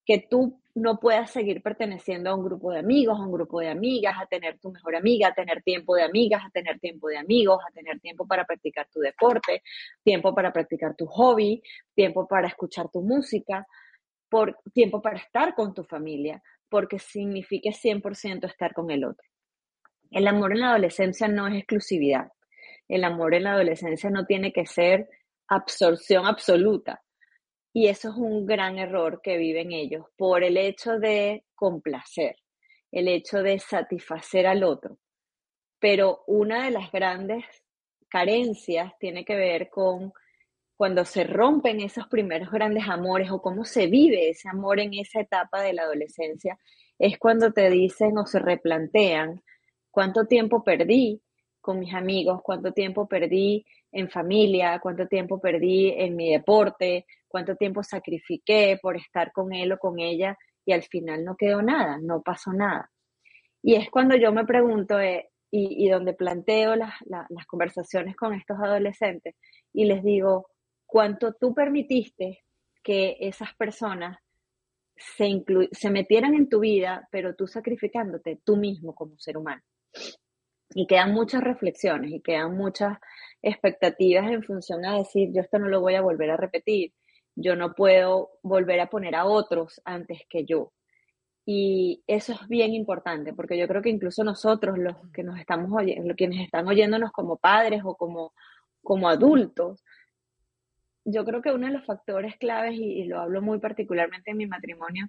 que 0.04 0.24
tú 0.30 0.60
no 0.74 0.98
puedas 1.00 1.30
seguir 1.30 1.62
perteneciendo 1.62 2.30
a 2.30 2.34
un 2.34 2.44
grupo 2.44 2.70
de 2.70 2.78
amigos, 2.78 3.18
a 3.18 3.24
un 3.24 3.32
grupo 3.32 3.60
de 3.60 3.70
amigas, 3.70 4.14
a 4.20 4.26
tener 4.26 4.58
tu 4.58 4.70
mejor 4.70 4.94
amiga, 4.94 5.28
a 5.28 5.34
tener 5.34 5.62
tiempo 5.62 5.96
de 5.96 6.02
amigas, 6.02 6.42
a 6.44 6.50
tener 6.50 6.78
tiempo 6.78 7.08
de 7.08 7.16
amigos, 7.16 7.58
a 7.66 7.72
tener 7.72 7.98
tiempo 7.98 8.26
para 8.26 8.44
practicar 8.44 8.86
tu 8.92 9.00
deporte, 9.00 9.62
tiempo 10.04 10.34
para 10.34 10.52
practicar 10.52 10.94
tu 10.94 11.06
hobby, 11.06 11.62
tiempo 11.94 12.28
para 12.28 12.48
escuchar 12.48 12.90
tu 12.90 13.00
música, 13.00 13.66
por, 14.28 14.58
tiempo 14.74 15.00
para 15.00 15.18
estar 15.18 15.54
con 15.54 15.72
tu 15.72 15.82
familia, 15.82 16.42
porque 16.76 16.98
signifique 16.98 17.70
100% 17.70 18.44
estar 18.44 18.74
con 18.74 18.90
el 18.90 19.02
otro. 19.02 19.26
El 20.10 20.28
amor 20.28 20.52
en 20.52 20.60
la 20.60 20.72
adolescencia 20.72 21.26
no 21.26 21.46
es 21.46 21.54
exclusividad. 21.54 22.28
El 22.86 23.02
amor 23.02 23.34
en 23.34 23.44
la 23.44 23.52
adolescencia 23.52 24.10
no 24.10 24.26
tiene 24.26 24.52
que 24.52 24.66
ser 24.66 25.08
absorción 25.48 26.26
absoluta. 26.26 27.02
Y 27.72 27.88
eso 27.88 28.10
es 28.10 28.16
un 28.16 28.44
gran 28.44 28.78
error 28.78 29.22
que 29.22 29.38
viven 29.38 29.72
ellos 29.72 30.04
por 30.18 30.44
el 30.44 30.58
hecho 30.58 30.98
de 30.98 31.46
complacer, 31.54 32.36
el 32.92 33.08
hecho 33.08 33.38
de 33.42 33.58
satisfacer 33.58 34.46
al 34.46 34.62
otro. 34.62 34.98
Pero 35.80 36.24
una 36.26 36.66
de 36.66 36.72
las 36.72 36.92
grandes 36.92 37.42
carencias 38.10 38.92
tiene 39.00 39.24
que 39.24 39.36
ver 39.36 39.70
con 39.70 40.12
cuando 40.76 41.04
se 41.04 41.24
rompen 41.24 41.80
esos 41.80 42.06
primeros 42.08 42.50
grandes 42.50 42.84
amores 42.88 43.30
o 43.30 43.40
cómo 43.40 43.64
se 43.64 43.86
vive 43.86 44.28
ese 44.28 44.48
amor 44.48 44.78
en 44.78 44.94
esa 44.94 45.20
etapa 45.20 45.62
de 45.62 45.72
la 45.72 45.82
adolescencia, 45.82 46.58
es 46.98 47.18
cuando 47.18 47.52
te 47.52 47.70
dicen 47.70 48.18
o 48.18 48.26
se 48.26 48.38
replantean 48.38 49.42
cuánto 49.90 50.26
tiempo 50.26 50.62
perdí 50.62 51.22
con 51.60 51.78
mis 51.78 51.94
amigos, 51.94 52.40
cuánto 52.42 52.72
tiempo 52.72 53.08
perdí 53.08 53.64
en 53.90 54.10
familia, 54.10 54.78
cuánto 54.80 55.06
tiempo 55.08 55.40
perdí 55.40 55.94
en 55.96 56.14
mi 56.14 56.30
deporte, 56.30 57.06
cuánto 57.26 57.56
tiempo 57.56 57.82
sacrifiqué 57.82 58.78
por 58.80 58.96
estar 58.96 59.32
con 59.32 59.52
él 59.54 59.72
o 59.72 59.78
con 59.78 59.98
ella 59.98 60.36
y 60.64 60.72
al 60.72 60.82
final 60.82 61.24
no 61.24 61.36
quedó 61.36 61.62
nada, 61.62 61.98
no 62.02 62.20
pasó 62.20 62.52
nada. 62.52 62.90
Y 63.62 63.74
es 63.74 63.90
cuando 63.90 64.14
yo 64.16 64.32
me 64.32 64.44
pregunto 64.44 65.00
eh, 65.00 65.30
y, 65.50 65.88
donde 65.88 66.12
planteo 66.12 66.76
las, 66.76 66.94
las 67.06 67.46
conversaciones 67.46 68.14
con 68.14 68.34
estos 68.34 68.58
adolescentes 68.58 69.34
y 69.72 69.86
les 69.86 70.02
digo, 70.02 70.48
¿cuánto 70.96 71.34
tú 71.34 71.52
permitiste 71.52 72.42
que 72.82 73.18
esas 73.20 73.54
personas 73.54 74.18
se, 74.96 75.44
se 75.70 75.90
metieran 75.90 76.32
en 76.32 76.48
tu 76.48 76.60
vida, 76.60 77.06
pero 77.12 77.34
tú 77.34 77.46
sacrificándote 77.46 78.40
tú 78.42 78.56
mismo 78.56 78.94
como 78.94 79.18
ser 79.18 79.36
humano? 79.36 79.60
Y 80.70 80.86
quedan 80.86 81.12
muchas 81.12 81.42
reflexiones 81.42 82.12
y 82.12 82.22
quedan 82.22 82.56
muchas 82.56 82.96
expectativas 83.42 84.30
en 84.30 84.42
función 84.42 84.86
a 84.86 84.96
decir, 84.96 85.28
yo 85.34 85.42
esto 85.42 85.58
no 85.58 85.68
lo 85.68 85.82
voy 85.82 85.96
a 85.96 86.00
volver 86.00 86.30
a 86.30 86.38
repetir, 86.38 86.94
yo 87.34 87.56
no 87.56 87.74
puedo 87.74 88.30
volver 88.42 88.80
a 88.80 88.88
poner 88.88 89.16
a 89.16 89.26
otros 89.26 89.82
antes 89.84 90.22
que 90.30 90.46
yo. 90.46 90.72
Y 91.44 92.02
eso 92.06 92.32
es 92.32 92.48
bien 92.48 92.72
importante, 92.72 93.34
porque 93.34 93.58
yo 93.58 93.68
creo 93.68 93.82
que 93.82 93.90
incluso 93.90 94.24
nosotros, 94.24 94.78
los 94.78 94.96
que 95.12 95.22
nos 95.22 95.38
estamos 95.38 95.70
oyendo, 95.70 96.14
quienes 96.14 96.42
están 96.42 96.66
oyéndonos 96.66 97.12
como 97.12 97.36
padres 97.36 97.82
o 97.84 97.96
como, 97.96 98.32
como 98.82 99.10
adultos, 99.10 99.84
yo 101.06 101.24
creo 101.24 101.40
que 101.40 101.52
uno 101.52 101.66
de 101.66 101.72
los 101.72 101.86
factores 101.86 102.36
claves, 102.36 102.74
y, 102.74 103.00
y 103.00 103.04
lo 103.04 103.20
hablo 103.20 103.40
muy 103.40 103.58
particularmente 103.58 104.32
en 104.32 104.36
mi 104.36 104.46
matrimonio, 104.46 105.08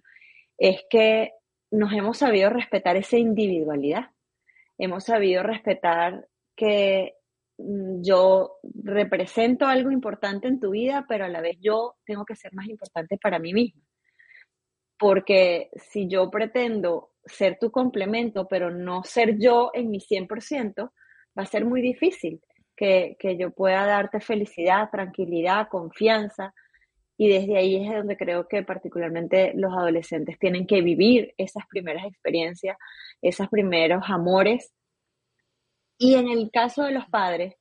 es 0.58 0.84
que 0.90 1.32
nos 1.72 1.92
hemos 1.92 2.18
sabido 2.18 2.50
respetar 2.50 2.96
esa 2.96 3.18
individualidad. 3.18 4.12
Hemos 4.78 5.04
sabido 5.04 5.44
respetar 5.44 6.28
que 6.56 7.18
Mm, 7.58 8.04
yo 8.04 8.58
represento 8.84 9.66
algo 9.66 9.92
importante 9.92 10.48
en 10.48 10.60
tu 10.60 10.72
vida, 10.72 11.06
pero 11.08 11.26
a 11.26 11.30
la 11.30 11.42
vez 11.42 11.58
yo 11.60 11.96
tengo 12.06 12.26
que 12.26 12.36
ser 12.36 12.54
más 12.54 12.68
importante 12.68 13.18
para 13.18 13.40
mí 13.40 13.54
misma. 13.54 13.82
Porque 15.00 15.70
si 15.76 16.08
yo 16.08 16.30
pretendo 16.30 17.12
ser 17.26 17.58
tu 17.60 17.72
complemento, 17.72 18.48
pero 18.48 18.72
no 18.72 19.04
ser 19.04 19.38
yo 19.40 19.72
en 19.74 19.90
mi 19.90 20.00
100%, 20.00 20.92
va 21.38 21.44
a 21.44 21.46
ser 21.46 21.66
muy 21.66 21.82
difícil 21.82 22.42
que, 22.78 23.18
que 23.20 23.38
yo 23.38 23.52
pueda 23.52 23.86
darte 23.86 24.22
felicidad, 24.22 24.90
tranquilidad, 24.90 25.68
confianza. 25.68 26.54
Y 27.18 27.30
desde 27.30 27.58
ahí 27.58 27.84
es 27.84 27.94
donde 27.94 28.16
creo 28.16 28.48
que 28.48 28.64
particularmente 28.64 29.52
los 29.56 29.74
adolescentes 29.74 30.38
tienen 30.40 30.68
que 30.68 30.82
vivir 30.82 31.34
esas 31.38 31.66
primeras 31.68 32.06
experiencias, 32.06 32.78
esos 33.22 33.50
primeros 33.50 34.04
amores 34.08 34.72
y 35.98 36.16
en 36.16 36.30
el 36.30 36.52
caso 36.52 36.84
de 36.84 36.92
los 36.92 37.06
padres, 37.08 37.56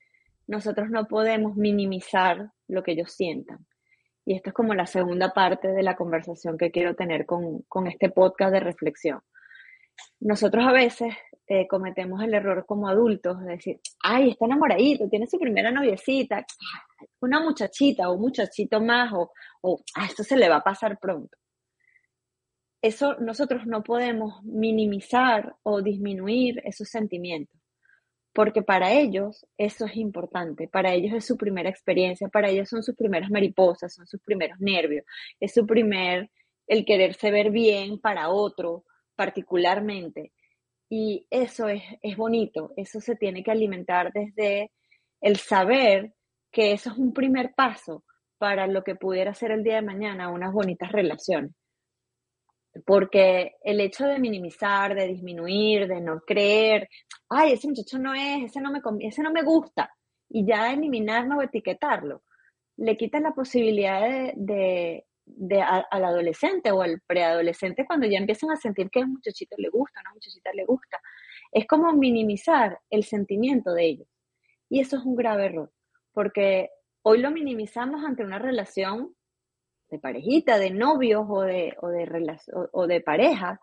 nosotros 0.47 0.91
no 0.91 1.07
podemos 1.07 1.57
minimizar 1.57 2.51
lo 2.69 2.83
que 2.83 2.93
ellos 2.93 3.13
sientan. 3.13 3.67
Y 4.27 4.35
esto 4.35 4.51
es 4.51 4.55
como 4.55 4.75
la 4.75 4.87
segunda 4.87 5.33
parte 5.33 5.69
de 5.69 5.83
la 5.83 5.97
conversación 5.97 6.59
que 6.59 6.71
quiero 6.71 6.95
tener 6.95 7.25
con, 7.25 7.65
este 7.87 8.11
podcast 8.11 8.53
de 8.53 8.61
reflexión. 8.61 9.21
Nosotros 10.21 10.67
a 10.67 10.73
veces 10.73 11.15
eh, 11.49 11.67
cometemos 11.69 12.23
el 12.23 12.35
error 12.35 12.65
como 12.67 12.89
adultos 12.89 13.41
de 13.41 13.53
decir, 13.53 13.81
ay, 14.03 14.31
está 14.31 14.47
enamoradito, 14.47 15.09
tiene 15.09 15.27
su 15.27 15.39
primera 15.39 15.71
noviecita, 15.71 16.45
una 17.21 17.41
muchachita 17.41 18.09
o 18.09 18.15
un 18.15 18.23
muchachito 18.23 18.81
más, 18.81 19.13
o, 19.13 19.33
o 19.63 19.81
esto 20.05 20.23
se 20.25 20.37
le 20.37 20.49
va 20.49 20.57
a 20.57 20.65
pasar 20.65 20.99
pronto. 20.99 21.37
Eso 22.83 23.15
nosotros 23.21 23.67
no 23.67 23.83
podemos 23.83 24.43
minimizar 24.45 25.57
o 25.63 25.83
disminuir 25.83 26.61
esos 26.65 26.89
sentimientos 26.89 27.57
porque 28.37 28.61
para 28.61 28.93
ellos 28.93 29.47
eso 29.57 29.87
es 29.87 29.97
importante, 29.97 30.69
para 30.69 30.93
ellos 30.93 31.15
es 31.15 31.25
su 31.25 31.39
primera 31.39 31.71
experiencia, 31.71 32.29
para 32.29 32.51
ellos 32.51 32.69
son 32.69 32.83
sus 32.83 32.95
primeras 32.95 33.31
mariposas, 33.31 33.95
son 33.95 34.07
sus 34.07 34.21
primeros 34.21 34.61
nervios, 34.61 35.07
es 35.41 35.55
su 35.55 35.67
primer, 35.67 36.31
el 36.67 36.85
quererse 36.85 37.31
ver 37.31 37.51
bien 37.51 37.99
para 37.99 38.29
otro 38.29 38.85
particularmente. 39.17 40.33
Y 40.89 41.27
eso 41.31 41.69
es, 41.69 41.83
es 42.03 42.17
bonito, 42.17 42.73
eso 42.77 43.01
se 43.01 43.17
tiene 43.17 43.43
que 43.43 43.51
alimentar 43.51 44.13
desde 44.13 44.71
el 45.21 45.37
saber 45.37 46.15
que 46.53 46.73
eso 46.73 46.91
es 46.91 46.97
un 46.97 47.13
primer 47.13 47.55
paso 47.55 48.05
para 48.39 48.67
lo 48.67 48.85
que 48.85 48.95
pudiera 48.95 49.35
ser 49.35 49.51
el 49.51 49.65
día 49.65 49.77
de 49.77 49.83
mañana 49.83 50.31
unas 50.31 50.53
bonitas 50.53 50.93
relaciones. 50.93 51.53
Porque 52.85 53.55
el 53.65 53.81
hecho 53.81 54.07
de 54.07 54.19
minimizar, 54.19 54.95
de 54.95 55.09
disminuir, 55.09 55.89
de 55.89 56.01
no 56.01 56.21
creer, 56.21 56.89
ay, 57.29 57.53
ese 57.53 57.69
muchacho 57.69 57.99
no 57.99 58.15
es, 58.15 58.45
ese 58.45 58.61
no 58.61 58.71
me, 58.71 58.81
ese 59.01 59.23
no 59.23 59.33
me 59.33 59.43
gusta, 59.43 59.91
y 60.29 60.47
ya 60.47 60.73
eliminarlo 60.73 61.39
o 61.39 61.43
etiquetarlo, 61.43 62.23
le 62.77 62.97
quita 62.97 63.21
la 63.21 63.33
posibilidad 63.33 64.03
de, 64.03 64.33
de, 64.37 65.06
al 65.63 66.05
adolescente 66.05 66.71
o 66.71 66.83
al 66.83 67.01
preadolescente 67.07 67.85
cuando 67.87 68.07
ya 68.07 68.19
empiezan 68.19 68.51
a 68.51 68.57
sentir 68.57 68.91
que 68.91 69.01
a 69.01 69.05
un 69.05 69.15
muchachito 69.15 69.57
le 69.59 69.69
gusta, 69.69 70.01
a 70.01 70.03
una 70.03 70.15
muchachita 70.15 70.51
le 70.53 70.65
gusta. 70.65 71.01
Es 71.53 71.67
como 71.67 71.93
minimizar 71.93 72.81
el 72.91 73.05
sentimiento 73.05 73.73
de 73.73 73.85
ellos. 73.85 74.09
Y 74.69 74.81
eso 74.81 74.97
es 74.97 75.05
un 75.05 75.17
grave 75.17 75.47
error, 75.47 75.73
porque 76.13 76.71
hoy 77.03 77.19
lo 77.19 77.31
minimizamos 77.31 78.05
ante 78.05 78.25
una 78.25 78.39
relación 78.39 79.15
de 79.89 79.99
parejita, 79.99 80.59
de 80.59 80.71
novios 80.71 81.25
o 81.29 81.43
de, 81.43 81.77
o 81.81 81.89
de, 81.89 82.39
o, 82.73 82.87
de 82.87 83.01
pareja, 83.01 83.61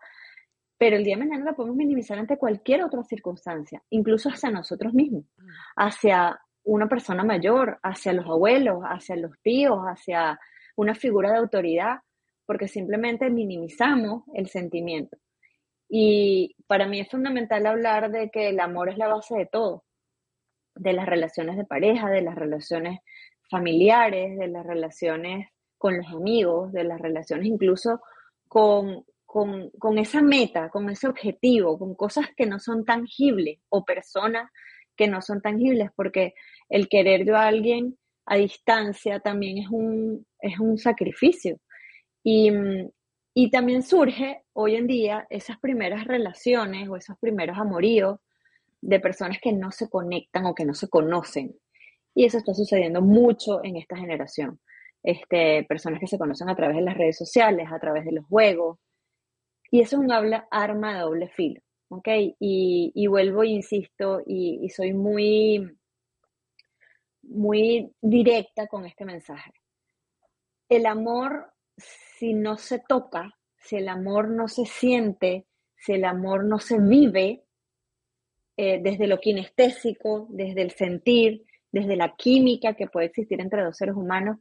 pero 0.78 0.96
el 0.96 1.04
día 1.04 1.16
de 1.16 1.24
mañana 1.24 1.44
la 1.44 1.52
podemos 1.54 1.76
minimizar 1.76 2.18
ante 2.18 2.38
cualquier 2.38 2.82
otra 2.82 3.02
circunstancia, 3.04 3.82
incluso 3.90 4.30
hacia 4.30 4.50
nosotros 4.50 4.94
mismos, 4.94 5.24
mm. 5.36 5.48
hacia 5.76 6.40
una 6.64 6.88
persona 6.88 7.22
mayor, 7.22 7.78
hacia 7.82 8.14
los 8.14 8.24
abuelos, 8.24 8.82
hacia 8.84 9.16
los 9.16 9.38
tíos, 9.42 9.78
hacia 9.80 10.40
una 10.76 10.94
figura 10.94 11.30
de 11.30 11.38
autoridad, 11.38 11.98
porque 12.46 12.68
simplemente 12.68 13.30
minimizamos 13.30 14.24
el 14.34 14.48
sentimiento. 14.48 15.16
Y 15.88 16.56
para 16.66 16.86
mí 16.86 17.00
es 17.00 17.08
fundamental 17.08 17.66
hablar 17.66 18.10
de 18.10 18.30
que 18.30 18.48
el 18.48 18.60
amor 18.60 18.88
es 18.88 18.98
la 18.98 19.08
base 19.08 19.36
de 19.36 19.46
todo, 19.46 19.84
de 20.74 20.92
las 20.92 21.06
relaciones 21.06 21.56
de 21.56 21.64
pareja, 21.64 22.10
de 22.10 22.22
las 22.22 22.34
relaciones 22.34 23.00
familiares, 23.50 24.38
de 24.38 24.48
las 24.48 24.66
relaciones 24.66 25.48
con 25.78 25.98
los 25.98 26.06
amigos, 26.08 26.72
de 26.72 26.84
las 26.84 27.00
relaciones, 27.00 27.46
incluso 27.46 28.00
con, 28.48 29.04
con, 29.26 29.98
esa 29.98 30.22
meta, 30.22 30.70
con 30.70 30.88
ese 30.88 31.08
objetivo, 31.08 31.78
con 31.78 31.94
cosas 31.94 32.28
que 32.36 32.46
no 32.46 32.58
son 32.58 32.84
tangibles 32.84 33.58
o 33.68 33.84
personas 33.84 34.50
que 34.96 35.08
no 35.08 35.20
son 35.20 35.42
tangibles, 35.42 35.90
porque 35.96 36.34
el 36.68 36.88
querer 36.88 37.26
yo 37.26 37.36
a 37.36 37.48
alguien 37.48 37.98
a 38.26 38.36
distancia 38.36 39.20
también 39.20 39.58
es 39.58 39.68
un, 39.70 40.26
es 40.40 40.58
un 40.58 40.78
sacrificio. 40.78 41.58
Y, 42.22 42.50
y 43.34 43.50
también 43.50 43.82
surge 43.82 44.42
hoy 44.54 44.76
en 44.76 44.86
día 44.86 45.26
esas 45.30 45.58
primeras 45.58 46.06
relaciones 46.06 46.88
o 46.88 46.96
esos 46.96 47.18
primeros 47.18 47.58
amoríos 47.58 48.18
de 48.80 49.00
personas 49.00 49.38
que 49.42 49.52
no 49.52 49.70
se 49.72 49.88
conectan 49.88 50.46
o 50.46 50.54
que 50.54 50.64
no 50.64 50.74
se 50.74 50.88
conocen. 50.88 51.54
Y 52.14 52.24
eso 52.24 52.38
está 52.38 52.54
sucediendo 52.54 53.02
mucho 53.02 53.62
en 53.64 53.76
esta 53.76 53.96
generación 53.96 54.60
este, 55.04 55.64
personas 55.64 56.00
que 56.00 56.06
se 56.06 56.18
conocen 56.18 56.48
a 56.48 56.56
través 56.56 56.76
de 56.76 56.82
las 56.82 56.96
redes 56.96 57.18
sociales, 57.18 57.68
a 57.70 57.78
través 57.78 58.04
de 58.04 58.12
los 58.12 58.24
juegos. 58.26 58.78
Y 59.70 59.80
eso 59.80 59.96
es 59.96 60.02
un 60.02 60.12
arma 60.50 60.94
de 60.94 61.00
doble 61.00 61.28
filo, 61.28 61.60
¿ok? 61.88 62.08
Y, 62.40 62.92
y 62.94 63.06
vuelvo 63.06 63.42
e 63.42 63.48
insisto, 63.48 64.22
y 64.26 64.68
soy 64.70 64.94
muy, 64.94 65.76
muy 67.28 67.92
directa 68.00 68.66
con 68.66 68.84
este 68.86 69.04
mensaje. 69.04 69.52
El 70.68 70.86
amor, 70.86 71.52
si 71.76 72.32
no 72.34 72.56
se 72.56 72.78
toca, 72.78 73.30
si 73.56 73.76
el 73.76 73.88
amor 73.88 74.28
no 74.28 74.48
se 74.48 74.66
siente, 74.66 75.46
si 75.76 75.92
el 75.92 76.04
amor 76.04 76.44
no 76.44 76.58
se 76.58 76.78
vive 76.78 77.44
eh, 78.56 78.80
desde 78.82 79.06
lo 79.06 79.18
kinestésico, 79.18 80.26
desde 80.30 80.62
el 80.62 80.70
sentir, 80.70 81.44
desde 81.72 81.96
la 81.96 82.14
química 82.14 82.74
que 82.74 82.86
puede 82.86 83.06
existir 83.06 83.40
entre 83.40 83.62
dos 83.64 83.76
seres 83.76 83.94
humanos, 83.96 84.38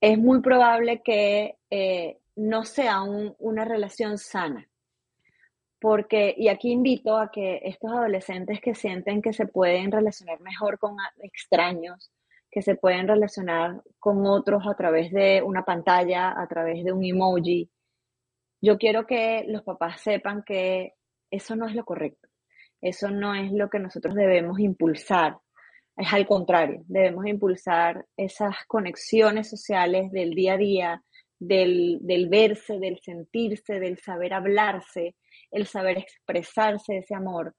es 0.00 0.18
muy 0.18 0.40
probable 0.42 1.02
que 1.02 1.56
eh, 1.70 2.18
no 2.36 2.64
sea 2.64 3.02
un- 3.02 3.34
una 3.38 3.64
relación 3.64 4.18
sana. 4.18 4.68
Porque, 5.84 6.34
y 6.38 6.48
aquí 6.48 6.72
invito 6.72 7.18
a 7.18 7.30
que 7.30 7.60
estos 7.62 7.92
adolescentes 7.92 8.58
que 8.62 8.74
sienten 8.74 9.20
que 9.20 9.34
se 9.34 9.46
pueden 9.46 9.92
relacionar 9.92 10.40
mejor 10.40 10.78
con 10.78 10.96
extraños, 11.18 12.10
que 12.50 12.62
se 12.62 12.74
pueden 12.74 13.06
relacionar 13.06 13.82
con 13.98 14.26
otros 14.26 14.66
a 14.66 14.74
través 14.76 15.12
de 15.12 15.42
una 15.42 15.62
pantalla, 15.62 16.40
a 16.40 16.46
través 16.46 16.84
de 16.84 16.92
un 16.92 17.04
emoji, 17.04 17.68
yo 18.62 18.78
quiero 18.78 19.06
que 19.06 19.44
los 19.46 19.62
papás 19.62 20.00
sepan 20.00 20.42
que 20.42 20.94
eso 21.30 21.54
no 21.54 21.68
es 21.68 21.74
lo 21.74 21.84
correcto. 21.84 22.30
Eso 22.80 23.10
no 23.10 23.34
es 23.34 23.52
lo 23.52 23.68
que 23.68 23.78
nosotros 23.78 24.14
debemos 24.14 24.58
impulsar. 24.60 25.36
Es 25.98 26.10
al 26.14 26.26
contrario, 26.26 26.82
debemos 26.86 27.26
impulsar 27.26 28.06
esas 28.16 28.56
conexiones 28.68 29.50
sociales 29.50 30.10
del 30.12 30.30
día 30.30 30.54
a 30.54 30.56
día, 30.56 31.02
del, 31.38 31.98
del 32.00 32.30
verse, 32.30 32.78
del 32.78 33.00
sentirse, 33.00 33.78
del 33.80 33.98
saber 33.98 34.32
hablarse, 34.32 35.14
el 35.54 35.66
saber 35.66 35.98
expresarse 35.98 36.98
ese 36.98 37.14
amor 37.14 37.54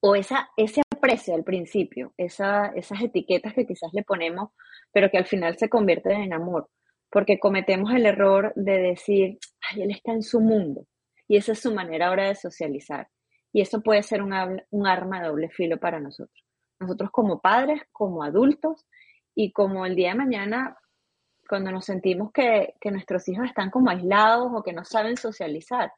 o 0.00 0.14
esa, 0.14 0.50
ese 0.56 0.82
aprecio 0.92 1.34
al 1.34 1.44
principio, 1.44 2.12
esa, 2.16 2.66
esas 2.74 3.00
etiquetas 3.00 3.54
que 3.54 3.66
quizás 3.66 3.90
le 3.92 4.02
ponemos, 4.02 4.50
pero 4.92 5.10
que 5.10 5.18
al 5.18 5.26
final 5.26 5.56
se 5.58 5.68
convierten 5.68 6.20
en 6.20 6.32
amor, 6.32 6.68
porque 7.10 7.38
cometemos 7.38 7.92
el 7.92 8.06
error 8.06 8.52
de 8.56 8.78
decir, 8.78 9.38
ay, 9.70 9.82
él 9.82 9.90
está 9.90 10.12
en 10.12 10.22
su 10.22 10.40
mundo, 10.40 10.86
y 11.28 11.36
esa 11.36 11.52
es 11.52 11.60
su 11.60 11.74
manera 11.74 12.08
ahora 12.08 12.28
de 12.28 12.34
socializar, 12.34 13.08
y 13.52 13.62
eso 13.62 13.82
puede 13.82 14.02
ser 14.02 14.22
un, 14.22 14.32
arma 14.86 15.20
de 15.20 15.28
doble 15.28 15.48
filo 15.48 15.78
para 15.78 15.98
nosotros. 15.98 16.44
Nosotros 16.78 17.10
como 17.10 17.40
padres, 17.40 17.82
como 17.90 18.22
adultos, 18.22 18.86
y 19.34 19.52
como 19.52 19.86
el 19.86 19.96
día 19.96 20.10
de 20.10 20.16
mañana, 20.16 20.76
cuando 21.48 21.70
nos 21.70 21.84
sentimos 21.84 22.32
que, 22.32 22.74
que 22.80 22.90
nuestros 22.90 23.28
hijos 23.28 23.46
están 23.46 23.70
como 23.70 23.90
aislados 23.90 24.50
o 24.54 24.62
que 24.62 24.72
no 24.72 24.84
saben 24.84 25.16
socializar, 25.16 25.92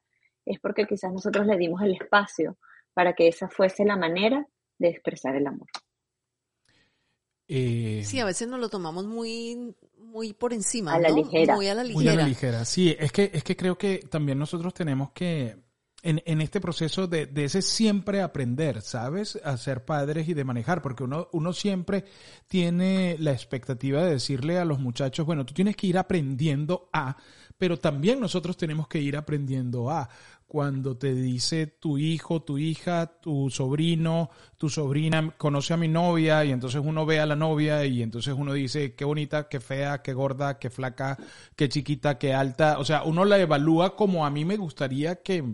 es 0.50 0.60
porque 0.60 0.86
quizás 0.86 1.12
nosotros 1.12 1.46
le 1.46 1.56
dimos 1.56 1.82
el 1.82 1.92
espacio 1.94 2.56
para 2.94 3.14
que 3.14 3.28
esa 3.28 3.48
fuese 3.48 3.84
la 3.84 3.96
manera 3.96 4.46
de 4.78 4.88
expresar 4.88 5.36
el 5.36 5.46
amor. 5.46 5.68
Eh, 7.50 8.02
Sí, 8.04 8.20
a 8.20 8.24
veces 8.24 8.46
nos 8.48 8.60
lo 8.60 8.68
tomamos 8.68 9.06
muy, 9.06 9.74
muy 9.98 10.32
por 10.34 10.52
encima, 10.52 10.94
A 10.94 10.98
la 11.00 11.08
¿no? 11.08 11.16
ligera. 11.16 11.54
Muy 11.54 11.68
a 11.68 11.74
la 11.74 11.82
Muy 11.82 11.90
a 11.90 11.96
ligera. 11.98 12.14
la 12.22 12.28
ligera. 12.28 12.64
Sí, 12.64 12.94
es 12.98 13.10
que, 13.12 13.30
es 13.32 13.42
que 13.42 13.56
creo 13.56 13.78
que 13.78 13.98
también 14.10 14.38
nosotros 14.38 14.74
tenemos 14.74 15.12
que, 15.12 15.56
en, 16.02 16.22
en 16.26 16.40
este 16.42 16.60
proceso 16.60 17.06
de, 17.06 17.26
de 17.26 17.44
ese 17.44 17.62
siempre 17.62 18.20
aprender, 18.20 18.82
¿sabes? 18.82 19.38
A 19.42 19.56
ser 19.56 19.84
padres 19.84 20.28
y 20.28 20.34
de 20.34 20.44
manejar, 20.44 20.82
porque 20.82 21.04
uno, 21.04 21.28
uno 21.32 21.52
siempre 21.54 22.04
tiene 22.48 23.16
la 23.18 23.32
expectativa 23.32 24.02
de 24.04 24.12
decirle 24.12 24.58
a 24.58 24.64
los 24.66 24.78
muchachos, 24.78 25.24
bueno, 25.24 25.46
tú 25.46 25.54
tienes 25.54 25.74
que 25.74 25.86
ir 25.86 25.96
aprendiendo 25.96 26.90
a, 26.92 27.16
pero 27.56 27.78
también 27.78 28.20
nosotros 28.20 28.56
tenemos 28.58 28.88
que 28.88 29.00
ir 29.00 29.16
aprendiendo 29.16 29.90
a. 29.90 30.08
Cuando 30.48 30.96
te 30.96 31.14
dice 31.14 31.66
tu 31.66 31.98
hijo, 31.98 32.40
tu 32.42 32.56
hija, 32.56 33.06
tu 33.20 33.50
sobrino, 33.50 34.30
tu 34.56 34.70
sobrina 34.70 35.34
conoce 35.36 35.74
a 35.74 35.76
mi 35.76 35.88
novia 35.88 36.42
y 36.42 36.52
entonces 36.52 36.80
uno 36.82 37.04
ve 37.04 37.20
a 37.20 37.26
la 37.26 37.36
novia 37.36 37.84
y 37.84 38.02
entonces 38.02 38.34
uno 38.34 38.54
dice 38.54 38.94
qué 38.94 39.04
bonita, 39.04 39.46
qué 39.50 39.60
fea, 39.60 40.00
qué 40.00 40.14
gorda, 40.14 40.58
qué 40.58 40.70
flaca, 40.70 41.18
qué 41.54 41.68
chiquita, 41.68 42.16
qué 42.16 42.32
alta. 42.32 42.78
O 42.78 42.84
sea, 42.86 43.02
uno 43.02 43.26
la 43.26 43.38
evalúa 43.38 43.94
como 43.94 44.24
a 44.24 44.30
mí 44.30 44.46
me 44.46 44.56
gustaría 44.56 45.16
que, 45.16 45.44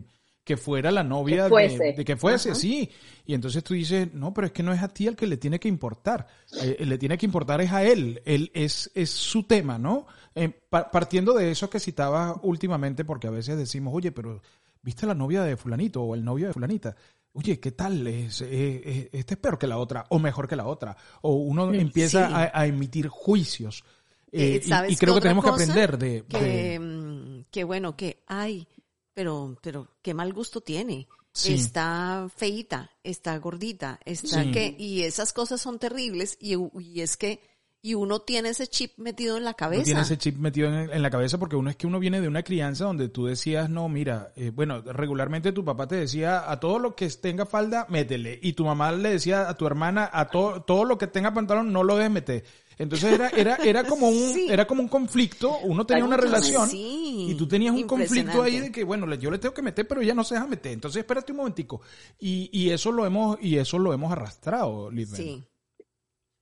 que 0.44 0.56
fuera 0.56 0.92
la 0.92 1.02
novia 1.02 1.48
Que. 1.48 1.54
De, 1.86 1.92
de 1.94 2.04
que 2.04 2.16
fuese, 2.16 2.50
Ajá. 2.50 2.60
sí. 2.60 2.88
Y 3.26 3.34
entonces 3.34 3.64
tú 3.64 3.74
dices, 3.74 4.14
no, 4.14 4.32
pero 4.32 4.46
es 4.46 4.52
que 4.52 4.62
no 4.62 4.72
es 4.72 4.80
a 4.80 4.88
ti 4.88 5.08
el 5.08 5.16
que 5.16 5.26
le 5.26 5.38
tiene 5.38 5.58
que 5.58 5.66
importar. 5.66 6.28
Eh, 6.62 6.84
le 6.86 6.98
tiene 6.98 7.18
que 7.18 7.26
importar 7.26 7.60
es 7.60 7.72
a 7.72 7.82
él. 7.82 8.22
Él 8.24 8.52
es, 8.54 8.92
es 8.94 9.10
su 9.10 9.42
tema, 9.42 9.76
¿no? 9.76 10.06
Eh, 10.36 10.50
pa- 10.70 10.88
partiendo 10.92 11.32
de 11.34 11.50
eso 11.50 11.68
que 11.68 11.80
citabas 11.80 12.36
últimamente, 12.42 13.04
porque 13.04 13.26
a 13.26 13.30
veces 13.30 13.56
decimos, 13.56 13.92
oye, 13.92 14.12
pero 14.12 14.40
¿viste 14.84 15.06
la 15.06 15.14
novia 15.14 15.42
de 15.42 15.56
fulanito 15.56 16.02
o 16.02 16.14
el 16.14 16.24
novio 16.24 16.46
de 16.48 16.52
fulanita? 16.52 16.94
Oye, 17.32 17.58
¿qué 17.58 17.72
tal? 17.72 18.06
Es, 18.06 18.42
eh, 18.42 19.08
este 19.12 19.34
es 19.34 19.40
peor 19.40 19.58
que 19.58 19.66
la 19.66 19.78
otra, 19.78 20.06
o 20.10 20.20
mejor 20.20 20.46
que 20.46 20.54
la 20.54 20.66
otra. 20.66 20.96
O 21.22 21.34
uno 21.34 21.72
empieza 21.74 22.28
Sí. 22.28 22.32
a, 22.34 22.50
a 22.54 22.66
emitir 22.66 23.08
juicios. 23.08 23.82
Eh, 24.30 24.54
Eh, 24.56 24.60
y- 24.64 24.68
¿sabes 24.68 24.92
y, 24.92 24.96
creo 24.96 25.14
que 25.14 25.20
tenemos 25.22 25.44
que 25.44 25.50
aprender 25.50 25.98
de... 25.98 26.24
que, 26.28 26.38
de- 26.40 26.78
mm, 26.78 27.44
que 27.50 27.64
bueno, 27.64 27.96
que 27.96 28.22
ay, 28.28 28.68
pero, 29.12 29.56
pero 29.62 29.88
qué 30.02 30.14
mal 30.14 30.32
gusto 30.32 30.60
tiene. 30.60 31.08
Sí. 31.32 31.54
Está 31.54 32.28
feíta, 32.36 32.90
está 33.02 33.36
gordita, 33.38 33.98
está 34.04 34.44
Sí. 34.44 34.52
que, 34.52 34.76
y 34.78 35.02
esas 35.02 35.32
cosas 35.32 35.60
son 35.60 35.80
terribles 35.80 36.36
y, 36.40 36.54
y 36.80 37.00
es 37.00 37.16
que, 37.16 37.40
y 37.84 37.92
uno 37.92 38.20
tiene 38.20 38.48
ese 38.48 38.66
chip 38.66 38.92
metido 38.96 39.36
en 39.36 39.44
la 39.44 39.50
Uno 39.50 39.56
cabeza. 39.58 39.84
tiene 39.84 40.00
ese 40.00 40.16
chip 40.16 40.38
metido 40.38 40.68
en, 40.68 40.90
en 40.90 41.02
la 41.02 41.10
cabeza 41.10 41.36
porque 41.36 41.54
uno 41.54 41.68
es 41.68 41.76
que 41.76 41.86
uno 41.86 41.98
viene 41.98 42.18
de 42.22 42.28
una 42.28 42.42
crianza 42.42 42.86
donde 42.86 43.10
tú 43.10 43.26
decías, 43.26 43.68
no, 43.68 43.90
mira, 43.90 44.32
eh, 44.36 44.50
bueno, 44.54 44.80
regularmente 44.80 45.52
tu 45.52 45.66
papá 45.66 45.86
te 45.86 45.96
decía, 45.96 46.50
a 46.50 46.58
todo 46.58 46.78
lo 46.78 46.96
que 46.96 47.10
tenga 47.10 47.44
falda, 47.44 47.84
métele. 47.90 48.38
Y 48.42 48.54
tu 48.54 48.64
mamá 48.64 48.90
le 48.90 49.10
decía 49.10 49.50
a 49.50 49.54
tu 49.58 49.66
hermana, 49.66 50.08
a 50.10 50.28
todo 50.30 50.62
todo 50.62 50.86
lo 50.86 50.96
que 50.96 51.08
tenga 51.08 51.34
pantalón, 51.34 51.74
no 51.74 51.84
lo 51.84 51.96
dejes 51.98 52.10
meter. 52.10 52.44
Entonces 52.78 53.12
era, 53.12 53.28
era, 53.28 53.56
era 53.56 53.84
como 53.86 54.08
un, 54.08 54.32
Sí. 54.32 54.46
era 54.50 54.66
como 54.66 54.80
un 54.80 54.88
conflicto, 54.88 55.58
uno 55.64 55.84
tenía 55.84 56.06
una 56.06 56.16
relación 56.16 56.66
sí, 56.70 57.26
y 57.28 57.34
tú 57.34 57.46
tenías 57.46 57.74
un 57.74 57.82
conflicto 57.86 58.42
ahí 58.42 58.60
de 58.60 58.72
que, 58.72 58.82
bueno, 58.82 59.12
yo 59.14 59.30
le 59.30 59.38
tengo 59.38 59.52
que 59.54 59.60
meter, 59.60 59.86
pero 59.86 60.00
ella 60.00 60.14
no 60.14 60.24
se 60.24 60.36
deja 60.36 60.46
meter. 60.46 60.72
Entonces 60.72 61.00
espérate 61.00 61.32
un 61.32 61.36
momentico. 61.36 61.82
Y, 62.18 62.48
y 62.50 62.70
eso 62.70 62.90
lo 62.92 63.04
hemos, 63.04 63.36
y 63.42 63.58
eso 63.58 63.78
lo 63.78 63.92
hemos 63.92 64.10
arrastrado, 64.10 64.90
Lidben. 64.90 65.16
Sí. 65.16 65.44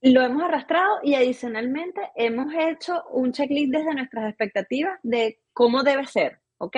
Lo 0.02 0.20
hemos 0.22 0.42
arrastrado 0.42 0.98
y 1.04 1.14
adicionalmente 1.14 2.00
hemos 2.16 2.52
hecho 2.58 3.04
un 3.12 3.30
checklist 3.30 3.72
desde 3.72 3.94
nuestras 3.94 4.28
expectativas 4.28 4.98
de 5.04 5.38
cómo 5.52 5.84
debe 5.84 6.06
ser, 6.06 6.40
¿ok? 6.58 6.76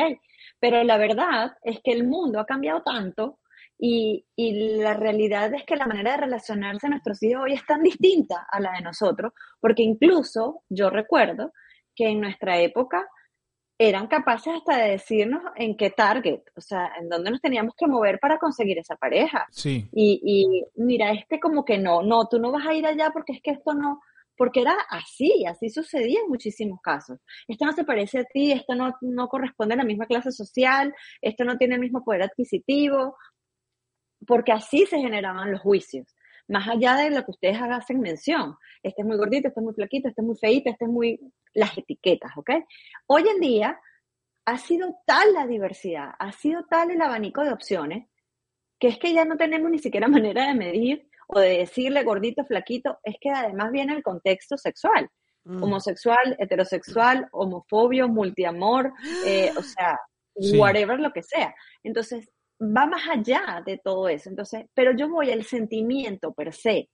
Pero 0.60 0.84
la 0.84 0.98
verdad 0.98 1.56
es 1.62 1.80
que 1.82 1.92
el 1.92 2.06
mundo 2.06 2.38
ha 2.38 2.44
cambiado 2.44 2.82
tanto 2.82 3.38
y, 3.78 4.26
y 4.36 4.76
la 4.76 4.92
realidad 4.92 5.54
es 5.54 5.64
que 5.64 5.76
la 5.76 5.86
manera 5.86 6.12
de 6.12 6.18
relacionarse 6.18 6.86
a 6.86 6.90
nuestros 6.90 7.22
hijos 7.22 7.44
hoy 7.44 7.54
es 7.54 7.64
tan 7.64 7.82
distinta 7.82 8.46
a 8.50 8.60
la 8.60 8.72
de 8.72 8.82
nosotros, 8.82 9.32
porque 9.58 9.82
incluso 9.82 10.62
yo 10.68 10.90
recuerdo 10.90 11.54
que 11.96 12.08
en 12.08 12.20
nuestra 12.20 12.60
época 12.60 13.08
eran 13.78 14.06
capaces 14.06 14.54
hasta 14.54 14.76
de 14.76 14.90
decirnos 14.92 15.42
en 15.56 15.76
qué 15.76 15.90
target, 15.90 16.40
o 16.56 16.60
sea, 16.60 16.92
en 17.00 17.08
dónde 17.08 17.30
nos 17.30 17.40
teníamos 17.40 17.74
que 17.76 17.86
mover 17.86 18.20
para 18.20 18.38
conseguir 18.38 18.78
esa 18.78 18.96
pareja. 18.96 19.46
Sí. 19.50 19.88
Y, 19.92 20.20
y 20.24 20.64
mira, 20.80 21.10
este 21.12 21.40
como 21.40 21.64
que 21.64 21.78
no, 21.78 22.02
no, 22.02 22.28
tú 22.28 22.38
no 22.38 22.52
vas 22.52 22.66
a 22.66 22.74
ir 22.74 22.86
allá 22.86 23.10
porque 23.12 23.32
es 23.32 23.42
que 23.42 23.50
esto 23.50 23.74
no, 23.74 24.00
porque 24.36 24.60
era 24.60 24.76
así, 24.90 25.44
así 25.46 25.70
sucedía 25.70 26.20
en 26.20 26.28
muchísimos 26.28 26.80
casos. 26.80 27.18
Esto 27.48 27.64
no 27.64 27.72
se 27.72 27.84
parece 27.84 28.20
a 28.20 28.24
ti, 28.24 28.52
esto 28.52 28.74
no, 28.74 28.94
no 29.00 29.28
corresponde 29.28 29.74
a 29.74 29.78
la 29.78 29.84
misma 29.84 30.06
clase 30.06 30.32
social, 30.32 30.94
esto 31.20 31.44
no 31.44 31.56
tiene 31.56 31.74
el 31.74 31.80
mismo 31.80 32.04
poder 32.04 32.22
adquisitivo, 32.22 33.16
porque 34.26 34.52
así 34.52 34.86
se 34.86 34.98
generaban 34.98 35.50
los 35.50 35.60
juicios. 35.60 36.14
Más 36.48 36.68
allá 36.68 36.96
de 36.96 37.10
lo 37.10 37.24
que 37.24 37.30
ustedes 37.30 37.58
hacen 37.60 38.00
mención, 38.00 38.56
este 38.82 39.02
es 39.02 39.06
muy 39.06 39.16
gordito, 39.16 39.48
este 39.48 39.60
es 39.60 39.64
muy 39.64 39.74
flaquito, 39.74 40.08
este 40.08 40.20
es 40.20 40.26
muy 40.26 40.36
feito, 40.36 40.70
este 40.70 40.84
es 40.84 40.90
muy... 40.90 41.20
las 41.54 41.76
etiquetas, 41.78 42.32
¿ok? 42.36 42.50
Hoy 43.06 43.24
en 43.28 43.40
día 43.40 43.80
ha 44.46 44.58
sido 44.58 44.96
tal 45.06 45.32
la 45.32 45.46
diversidad, 45.46 46.10
ha 46.18 46.32
sido 46.32 46.64
tal 46.66 46.90
el 46.90 47.00
abanico 47.00 47.42
de 47.42 47.52
opciones, 47.52 48.08
que 48.78 48.88
es 48.88 48.98
que 48.98 49.14
ya 49.14 49.24
no 49.24 49.36
tenemos 49.36 49.70
ni 49.70 49.78
siquiera 49.78 50.06
manera 50.08 50.46
de 50.48 50.54
medir 50.54 51.08
o 51.28 51.40
de 51.40 51.58
decirle 51.58 52.02
gordito, 52.02 52.44
flaquito, 52.44 52.98
es 53.02 53.16
que 53.20 53.30
además 53.30 53.72
viene 53.72 53.94
el 53.94 54.02
contexto 54.02 54.56
sexual, 54.58 55.08
Mm. 55.46 55.62
homosexual, 55.62 56.36
heterosexual, 56.38 57.28
homofobio, 57.32 58.08
multiamor, 58.08 58.92
eh, 59.26 59.52
o 59.58 59.62
sea, 59.62 60.00
Sí. 60.36 60.58
whatever 60.58 60.98
lo 60.98 61.12
que 61.12 61.22
sea. 61.22 61.54
Entonces, 61.82 62.28
va 62.64 62.86
más 62.86 63.08
allá 63.08 63.62
de 63.64 63.78
todo 63.78 64.08
eso. 64.08 64.30
Entonces, 64.30 64.66
pero 64.74 64.96
yo 64.96 65.08
voy 65.08 65.30
al 65.30 65.44
sentimiento 65.44 66.32
per 66.32 66.52
se. 66.52 66.90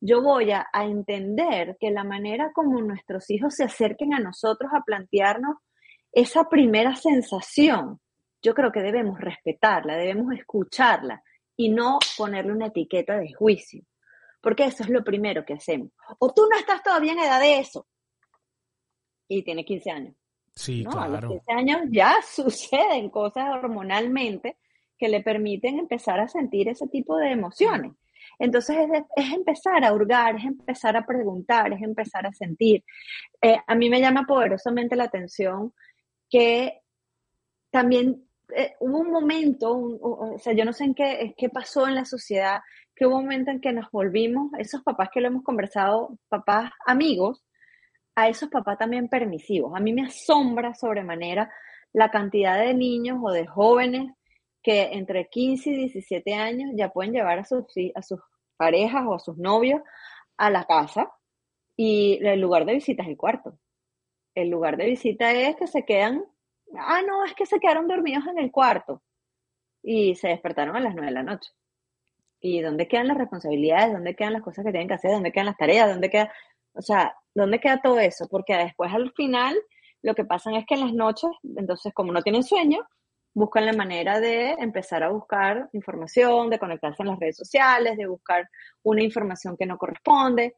Yo 0.00 0.22
voy 0.22 0.50
a, 0.50 0.66
a 0.72 0.84
entender 0.84 1.76
que 1.78 1.90
la 1.90 2.04
manera 2.04 2.50
como 2.52 2.80
nuestros 2.80 3.30
hijos 3.30 3.54
se 3.54 3.64
acerquen 3.64 4.14
a 4.14 4.18
nosotros 4.20 4.70
a 4.74 4.82
plantearnos 4.82 5.56
esa 6.12 6.48
primera 6.48 6.94
sensación, 6.94 8.00
yo 8.42 8.54
creo 8.54 8.70
que 8.70 8.80
debemos 8.80 9.18
respetarla, 9.18 9.96
debemos 9.96 10.34
escucharla 10.34 11.22
y 11.56 11.70
no 11.70 11.98
ponerle 12.18 12.52
una 12.52 12.66
etiqueta 12.66 13.16
de 13.18 13.32
juicio. 13.32 13.82
Porque 14.40 14.64
eso 14.64 14.82
es 14.82 14.90
lo 14.90 15.04
primero 15.04 15.44
que 15.44 15.54
hacemos. 15.54 15.92
O 16.18 16.32
tú 16.34 16.46
no 16.50 16.58
estás 16.58 16.82
todavía 16.82 17.12
en 17.12 17.20
edad 17.20 17.40
de 17.40 17.60
eso. 17.60 17.86
Y 19.28 19.42
tiene 19.44 19.64
15 19.64 19.90
años. 19.90 20.16
Sí, 20.54 20.82
¿no? 20.82 20.90
A 20.90 21.08
los 21.08 21.20
claro. 21.20 21.28
15 21.28 21.52
años 21.52 21.80
ya 21.90 22.16
suceden 22.26 23.08
cosas 23.08 23.48
hormonalmente 23.50 24.58
que 25.02 25.08
le 25.08 25.20
permiten 25.20 25.80
empezar 25.80 26.20
a 26.20 26.28
sentir 26.28 26.68
ese 26.68 26.86
tipo 26.86 27.16
de 27.16 27.32
emociones. 27.32 27.90
Entonces 28.38 28.76
es, 28.92 29.02
es 29.16 29.32
empezar 29.32 29.84
a 29.84 29.92
hurgar, 29.92 30.36
es 30.36 30.44
empezar 30.44 30.96
a 30.96 31.04
preguntar, 31.04 31.72
es 31.72 31.82
empezar 31.82 32.24
a 32.24 32.32
sentir. 32.32 32.84
Eh, 33.40 33.56
a 33.66 33.74
mí 33.74 33.90
me 33.90 34.00
llama 34.00 34.22
poderosamente 34.28 34.94
la 34.94 35.04
atención 35.10 35.72
que 36.30 36.80
también 37.70 38.24
eh, 38.54 38.74
hubo 38.78 38.98
un 39.00 39.10
momento, 39.10 39.72
un- 39.74 39.98
o 40.00 40.38
sea, 40.38 40.52
yo 40.52 40.64
no 40.64 40.72
sé 40.72 40.84
en 40.84 40.94
qué, 40.94 41.34
qué 41.36 41.48
pasó 41.48 41.88
en 41.88 41.96
la 41.96 42.04
sociedad, 42.04 42.60
que 42.94 43.06
hubo 43.06 43.16
un 43.16 43.24
momento 43.24 43.50
en 43.50 43.60
que 43.60 43.72
nos 43.72 43.90
volvimos, 43.90 44.52
esos 44.58 44.82
papás 44.84 45.08
que 45.12 45.20
lo 45.20 45.26
hemos 45.28 45.42
conversado, 45.42 46.16
papás 46.28 46.70
amigos, 46.86 47.42
a 48.14 48.28
esos 48.28 48.48
papás 48.50 48.78
también 48.78 49.08
permisivos. 49.08 49.72
A 49.74 49.80
mí 49.80 49.92
me 49.92 50.06
asombra 50.06 50.74
sobremanera 50.74 51.50
la 51.92 52.08
cantidad 52.10 52.58
de 52.60 52.74
niños 52.74 53.18
o 53.22 53.32
de 53.32 53.46
jóvenes 53.46 54.12
que 54.62 54.92
entre 54.92 55.28
15 55.28 55.70
y 55.70 55.76
17 55.76 56.34
años 56.34 56.70
ya 56.74 56.90
pueden 56.90 57.12
llevar 57.12 57.38
a 57.38 57.44
sus, 57.44 57.64
a 57.94 58.02
sus 58.02 58.20
parejas 58.56 59.04
o 59.06 59.14
a 59.14 59.18
sus 59.18 59.36
novios 59.36 59.82
a 60.36 60.50
la 60.50 60.64
casa 60.64 61.12
y 61.76 62.18
el 62.24 62.40
lugar 62.40 62.64
de 62.64 62.74
visita 62.74 63.02
es 63.02 63.08
el 63.08 63.16
cuarto. 63.16 63.58
El 64.34 64.48
lugar 64.48 64.76
de 64.76 64.86
visita 64.86 65.32
es 65.32 65.56
que 65.56 65.66
se 65.66 65.84
quedan, 65.84 66.24
ah, 66.78 67.02
no, 67.06 67.24
es 67.24 67.34
que 67.34 67.46
se 67.46 67.58
quedaron 67.58 67.88
dormidos 67.88 68.26
en 68.26 68.38
el 68.38 68.50
cuarto 68.50 69.02
y 69.82 70.14
se 70.14 70.28
despertaron 70.28 70.76
a 70.76 70.80
las 70.80 70.94
9 70.94 71.08
de 71.08 71.12
la 71.12 71.22
noche. 71.22 71.50
¿Y 72.40 72.60
dónde 72.60 72.88
quedan 72.88 73.08
las 73.08 73.18
responsabilidades? 73.18 73.92
¿Dónde 73.92 74.16
quedan 74.16 74.32
las 74.32 74.42
cosas 74.42 74.64
que 74.64 74.72
tienen 74.72 74.88
que 74.88 74.94
hacer? 74.94 75.12
¿Dónde 75.12 75.32
quedan 75.32 75.46
las 75.46 75.56
tareas? 75.56 75.88
¿Dónde 75.88 76.10
queda, 76.10 76.32
o 76.74 76.82
sea, 76.82 77.14
dónde 77.34 77.60
queda 77.60 77.80
todo 77.80 77.98
eso? 77.98 78.26
Porque 78.28 78.56
después 78.56 78.92
al 78.92 79.12
final 79.12 79.56
lo 80.02 80.14
que 80.14 80.24
pasa 80.24 80.50
es 80.56 80.66
que 80.66 80.74
en 80.74 80.80
las 80.80 80.92
noches, 80.92 81.30
entonces 81.56 81.92
como 81.94 82.12
no 82.12 82.22
tienen 82.22 82.42
sueño, 82.42 82.80
buscan 83.34 83.66
la 83.66 83.72
manera 83.72 84.20
de 84.20 84.50
empezar 84.52 85.02
a 85.02 85.08
buscar 85.10 85.68
información, 85.72 86.50
de 86.50 86.58
conectarse 86.58 87.02
en 87.02 87.08
las 87.08 87.18
redes 87.18 87.36
sociales, 87.36 87.96
de 87.96 88.06
buscar 88.06 88.48
una 88.82 89.02
información 89.02 89.56
que 89.56 89.66
no 89.66 89.78
corresponde. 89.78 90.56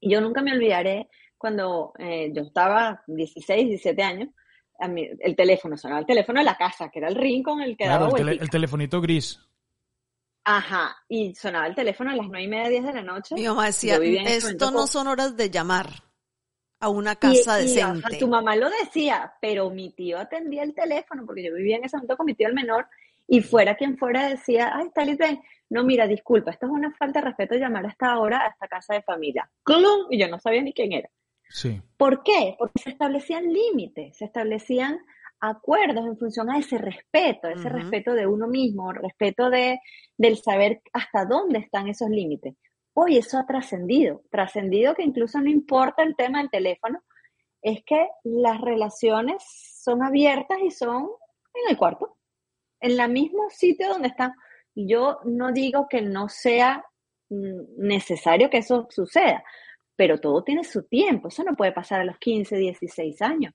Y 0.00 0.10
yo 0.10 0.20
nunca 0.20 0.42
me 0.42 0.52
olvidaré 0.52 1.08
cuando 1.38 1.92
eh, 1.98 2.30
yo 2.34 2.42
estaba 2.42 3.02
16, 3.06 3.68
17 3.68 4.02
años, 4.02 4.28
a 4.80 4.88
mí, 4.88 5.08
el 5.20 5.36
teléfono 5.36 5.76
sonaba 5.76 6.00
el 6.00 6.06
teléfono 6.06 6.40
de 6.40 6.44
la 6.44 6.56
casa, 6.56 6.88
que 6.90 6.98
era 6.98 7.08
el 7.08 7.14
ring 7.14 7.44
con 7.44 7.60
el 7.60 7.76
que 7.76 7.84
Claro, 7.84 8.06
daba 8.06 8.18
el, 8.18 8.24
tele- 8.26 8.42
el 8.42 8.50
telefonito 8.50 9.00
gris. 9.00 9.40
Ajá, 10.46 10.96
y 11.08 11.34
sonaba 11.34 11.66
el 11.66 11.74
teléfono 11.74 12.10
a 12.10 12.16
las 12.16 12.26
nueve 12.26 12.42
y 12.44 12.48
media, 12.48 12.68
diez 12.68 12.84
de 12.84 12.92
la 12.92 13.02
noche. 13.02 13.34
Mi 13.34 13.44
mamá 13.46 13.66
decía, 13.66 13.96
esto 14.26 14.70
no 14.70 14.86
son 14.86 15.06
horas 15.06 15.36
de 15.36 15.48
llamar 15.48 15.86
a 16.80 16.88
una 16.88 17.12
Y- 17.12 17.16
casa 17.16 17.62
y, 17.62 17.78
ajá, 17.78 17.92
decente. 17.94 18.18
tu 18.18 18.28
mamá 18.28 18.56
lo 18.56 18.68
decía, 18.68 19.32
pero 19.40 19.70
mi 19.70 19.90
tío 19.92 20.18
atendía 20.18 20.62
el 20.62 20.74
teléfono, 20.74 21.24
porque 21.26 21.44
yo 21.44 21.54
vivía 21.54 21.76
en 21.76 21.84
ese 21.84 21.96
momento 21.96 22.16
con 22.16 22.26
mi 22.26 22.34
tío 22.34 22.48
el 22.48 22.54
menor, 22.54 22.86
y 23.26 23.40
fuera 23.40 23.74
quien 23.74 23.96
fuera 23.96 24.28
decía, 24.28 24.72
ay, 24.74 24.88
está 24.88 25.04
Lisbeth, 25.04 25.40
no, 25.70 25.82
mira, 25.82 26.06
disculpa, 26.06 26.50
esto 26.50 26.66
es 26.66 26.72
una 26.72 26.92
falta 26.94 27.20
de 27.20 27.26
respeto 27.26 27.54
llamar 27.54 27.86
a 27.86 27.88
esta 27.88 28.18
hora 28.18 28.42
a 28.44 28.48
esta 28.48 28.68
casa 28.68 28.94
de 28.94 29.02
familia. 29.02 29.50
¡Clum! 29.62 30.08
Y 30.10 30.18
yo 30.18 30.28
no 30.28 30.38
sabía 30.38 30.62
ni 30.62 30.72
quién 30.74 30.92
era. 30.92 31.08
Sí. 31.48 31.80
¿Por 31.96 32.22
qué? 32.22 32.54
Porque 32.58 32.82
se 32.82 32.90
establecían 32.90 33.50
límites, 33.50 34.18
se 34.18 34.26
establecían 34.26 34.98
acuerdos 35.40 36.06
en 36.06 36.16
función 36.18 36.50
a 36.50 36.58
ese 36.58 36.78
respeto, 36.78 37.48
ese 37.48 37.68
respeto 37.68 38.12
de 38.14 38.26
uno 38.26 38.46
mismo, 38.46 38.92
respeto 38.92 39.50
de, 39.50 39.78
del 40.16 40.36
saber 40.38 40.80
hasta 40.92 41.24
dónde 41.26 41.58
están 41.58 41.88
esos 41.88 42.08
límites. 42.08 42.54
Hoy 42.94 43.18
eso 43.18 43.38
ha 43.38 43.46
trascendido, 43.46 44.22
trascendido 44.30 44.94
que 44.94 45.02
incluso 45.02 45.40
no 45.40 45.50
importa 45.50 46.02
el 46.02 46.14
tema 46.14 46.38
del 46.38 46.50
teléfono, 46.50 47.02
es 47.60 47.82
que 47.84 48.08
las 48.22 48.60
relaciones 48.60 49.42
son 49.82 50.02
abiertas 50.02 50.58
y 50.62 50.70
son 50.70 51.08
en 51.54 51.70
el 51.70 51.76
cuarto, 51.76 52.16
en 52.80 53.00
el 53.00 53.10
mismo 53.10 53.50
sitio 53.50 53.88
donde 53.88 54.08
están. 54.08 54.32
Yo 54.74 55.18
no 55.24 55.50
digo 55.50 55.88
que 55.88 56.02
no 56.02 56.28
sea 56.28 56.84
mm, 57.30 57.78
necesario 57.78 58.48
que 58.48 58.58
eso 58.58 58.86
suceda, 58.90 59.42
pero 59.96 60.20
todo 60.20 60.44
tiene 60.44 60.62
su 60.62 60.84
tiempo, 60.84 61.28
eso 61.28 61.42
no 61.42 61.56
puede 61.56 61.72
pasar 61.72 62.00
a 62.00 62.04
los 62.04 62.18
15, 62.18 62.56
16 62.56 63.22
años. 63.22 63.54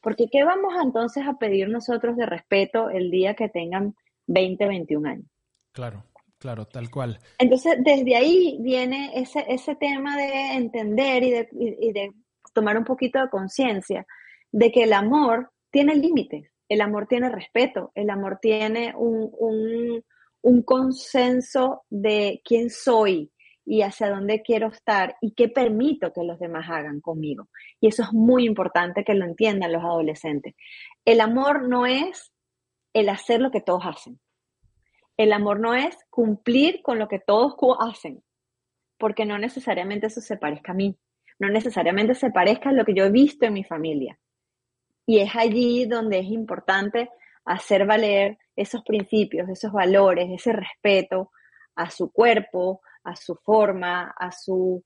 Porque 0.00 0.28
¿qué 0.30 0.44
vamos 0.44 0.74
entonces 0.82 1.26
a 1.26 1.34
pedir 1.34 1.68
nosotros 1.68 2.16
de 2.16 2.26
respeto 2.26 2.88
el 2.88 3.10
día 3.10 3.34
que 3.34 3.48
tengan 3.48 3.94
20, 4.26 4.66
21 4.66 5.08
años? 5.08 5.26
Claro, 5.72 6.04
claro, 6.38 6.66
tal 6.66 6.90
cual. 6.90 7.18
Entonces, 7.38 7.76
desde 7.84 8.16
ahí 8.16 8.58
viene 8.60 9.10
ese, 9.14 9.44
ese 9.48 9.74
tema 9.76 10.16
de 10.16 10.54
entender 10.54 11.22
y 11.22 11.30
de, 11.30 11.48
y- 11.52 11.92
de 11.92 12.12
tomar 12.54 12.76
un 12.78 12.84
poquito 12.84 13.20
de 13.20 13.28
conciencia 13.28 14.06
de 14.50 14.72
que 14.72 14.84
el 14.84 14.92
amor 14.92 15.50
tiene 15.70 15.94
límites, 15.94 16.50
el 16.68 16.80
amor 16.80 17.06
tiene 17.06 17.28
respeto, 17.28 17.92
el 17.94 18.10
amor 18.10 18.38
tiene 18.40 18.94
un, 18.96 19.30
un, 19.38 20.04
un 20.42 20.62
consenso 20.62 21.82
de 21.90 22.40
quién 22.44 22.70
soy 22.70 23.30
y 23.66 23.82
hacia 23.82 24.08
dónde 24.08 24.40
quiero 24.40 24.68
estar 24.68 25.16
y 25.20 25.32
qué 25.34 25.48
permito 25.50 26.10
que 26.12 26.22
los 26.24 26.38
demás 26.38 26.66
hagan 26.70 27.00
conmigo. 27.02 27.48
Y 27.80 27.88
eso 27.88 28.02
es 28.02 28.12
muy 28.14 28.46
importante 28.46 29.04
que 29.04 29.12
lo 29.14 29.26
entiendan 29.26 29.72
los 29.72 29.84
adolescentes. 29.84 30.54
El 31.04 31.20
amor 31.20 31.68
no 31.68 31.84
es 31.84 32.32
el 32.94 33.10
hacer 33.10 33.40
lo 33.40 33.50
que 33.50 33.60
todos 33.60 33.82
hacen. 33.84 34.18
El 35.18 35.32
amor 35.32 35.58
no 35.58 35.74
es 35.74 35.98
cumplir 36.10 36.80
con 36.80 37.00
lo 37.00 37.08
que 37.08 37.18
todos 37.18 37.56
hacen, 37.80 38.22
porque 38.98 39.26
no 39.26 39.36
necesariamente 39.36 40.06
eso 40.06 40.20
se 40.20 40.36
parezca 40.36 40.70
a 40.72 40.76
mí, 40.76 40.96
no 41.40 41.48
necesariamente 41.48 42.14
se 42.14 42.30
parezca 42.30 42.70
a 42.70 42.72
lo 42.72 42.84
que 42.84 42.94
yo 42.94 43.04
he 43.04 43.10
visto 43.10 43.44
en 43.44 43.54
mi 43.54 43.64
familia. 43.64 44.16
Y 45.06 45.18
es 45.18 45.34
allí 45.34 45.86
donde 45.86 46.20
es 46.20 46.26
importante 46.26 47.10
hacer 47.44 47.84
valer 47.84 48.38
esos 48.54 48.84
principios, 48.84 49.48
esos 49.48 49.72
valores, 49.72 50.28
ese 50.30 50.52
respeto 50.52 51.32
a 51.74 51.90
su 51.90 52.12
cuerpo, 52.12 52.80
a 53.02 53.16
su 53.16 53.34
forma, 53.36 54.14
a 54.16 54.30
su, 54.30 54.84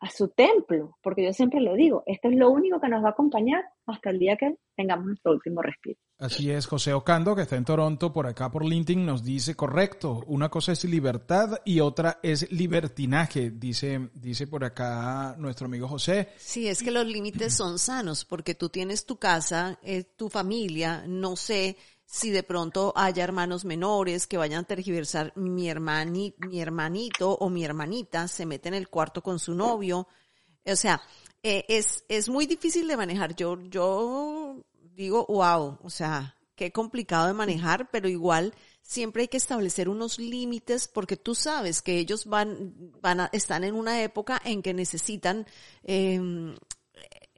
a 0.00 0.10
su 0.10 0.28
templo, 0.28 0.98
porque 1.02 1.24
yo 1.24 1.32
siempre 1.32 1.60
lo 1.60 1.74
digo, 1.74 2.02
esto 2.04 2.28
es 2.28 2.36
lo 2.36 2.50
único 2.50 2.80
que 2.80 2.88
nos 2.88 3.02
va 3.02 3.08
a 3.08 3.12
acompañar 3.12 3.64
hasta 3.86 4.10
el 4.10 4.18
día 4.18 4.36
que 4.36 4.56
tengamos 4.76 5.06
nuestro 5.06 5.32
último 5.32 5.62
respiro. 5.62 5.98
Así 6.20 6.50
es, 6.50 6.66
José 6.66 6.92
Ocando, 6.92 7.34
que 7.34 7.42
está 7.42 7.56
en 7.56 7.64
Toronto, 7.64 8.12
por 8.12 8.26
acá 8.26 8.50
por 8.50 8.62
LinkedIn, 8.62 9.06
nos 9.06 9.24
dice, 9.24 9.54
correcto, 9.54 10.22
una 10.26 10.50
cosa 10.50 10.72
es 10.72 10.84
libertad 10.84 11.62
y 11.64 11.80
otra 11.80 12.20
es 12.22 12.52
libertinaje, 12.52 13.50
dice, 13.50 14.10
dice 14.12 14.46
por 14.46 14.62
acá 14.62 15.34
nuestro 15.38 15.64
amigo 15.64 15.88
José. 15.88 16.28
Sí, 16.36 16.68
es 16.68 16.82
que 16.82 16.90
los 16.90 17.06
límites 17.06 17.54
son 17.54 17.78
sanos, 17.78 18.26
porque 18.26 18.54
tú 18.54 18.68
tienes 18.68 19.06
tu 19.06 19.16
casa, 19.16 19.78
eh, 19.82 20.04
tu 20.04 20.28
familia, 20.28 21.04
no 21.06 21.36
sé 21.36 21.78
si 22.04 22.30
de 22.30 22.42
pronto 22.42 22.92
haya 22.96 23.24
hermanos 23.24 23.64
menores 23.64 24.26
que 24.26 24.36
vayan 24.36 24.64
a 24.64 24.66
tergiversar 24.66 25.32
mi 25.36 25.70
hermani, 25.70 26.34
mi 26.36 26.60
hermanito 26.60 27.30
o 27.30 27.48
mi 27.48 27.64
hermanita 27.64 28.28
se 28.28 28.44
mete 28.44 28.68
en 28.68 28.74
el 28.74 28.90
cuarto 28.90 29.22
con 29.22 29.38
su 29.38 29.54
novio. 29.54 30.06
O 30.66 30.76
sea, 30.76 31.00
eh, 31.42 31.64
es, 31.68 32.04
es 32.08 32.28
muy 32.28 32.44
difícil 32.44 32.86
de 32.88 32.96
manejar. 32.98 33.34
Yo, 33.34 33.58
yo 33.62 34.66
digo, 35.02 35.26
wow, 35.26 35.78
o 35.82 35.90
sea, 35.90 36.36
qué 36.54 36.72
complicado 36.72 37.26
de 37.26 37.32
manejar, 37.32 37.90
pero 37.90 38.08
igual 38.08 38.54
siempre 38.82 39.22
hay 39.22 39.28
que 39.28 39.36
establecer 39.36 39.88
unos 39.88 40.18
límites 40.18 40.88
porque 40.88 41.16
tú 41.16 41.34
sabes 41.34 41.82
que 41.82 41.98
ellos 41.98 42.26
van, 42.26 42.74
van 43.00 43.20
a, 43.20 43.30
están 43.32 43.64
en 43.64 43.74
una 43.74 44.02
época 44.02 44.40
en 44.44 44.62
que 44.62 44.74
necesitan 44.74 45.46
eh, 45.84 46.20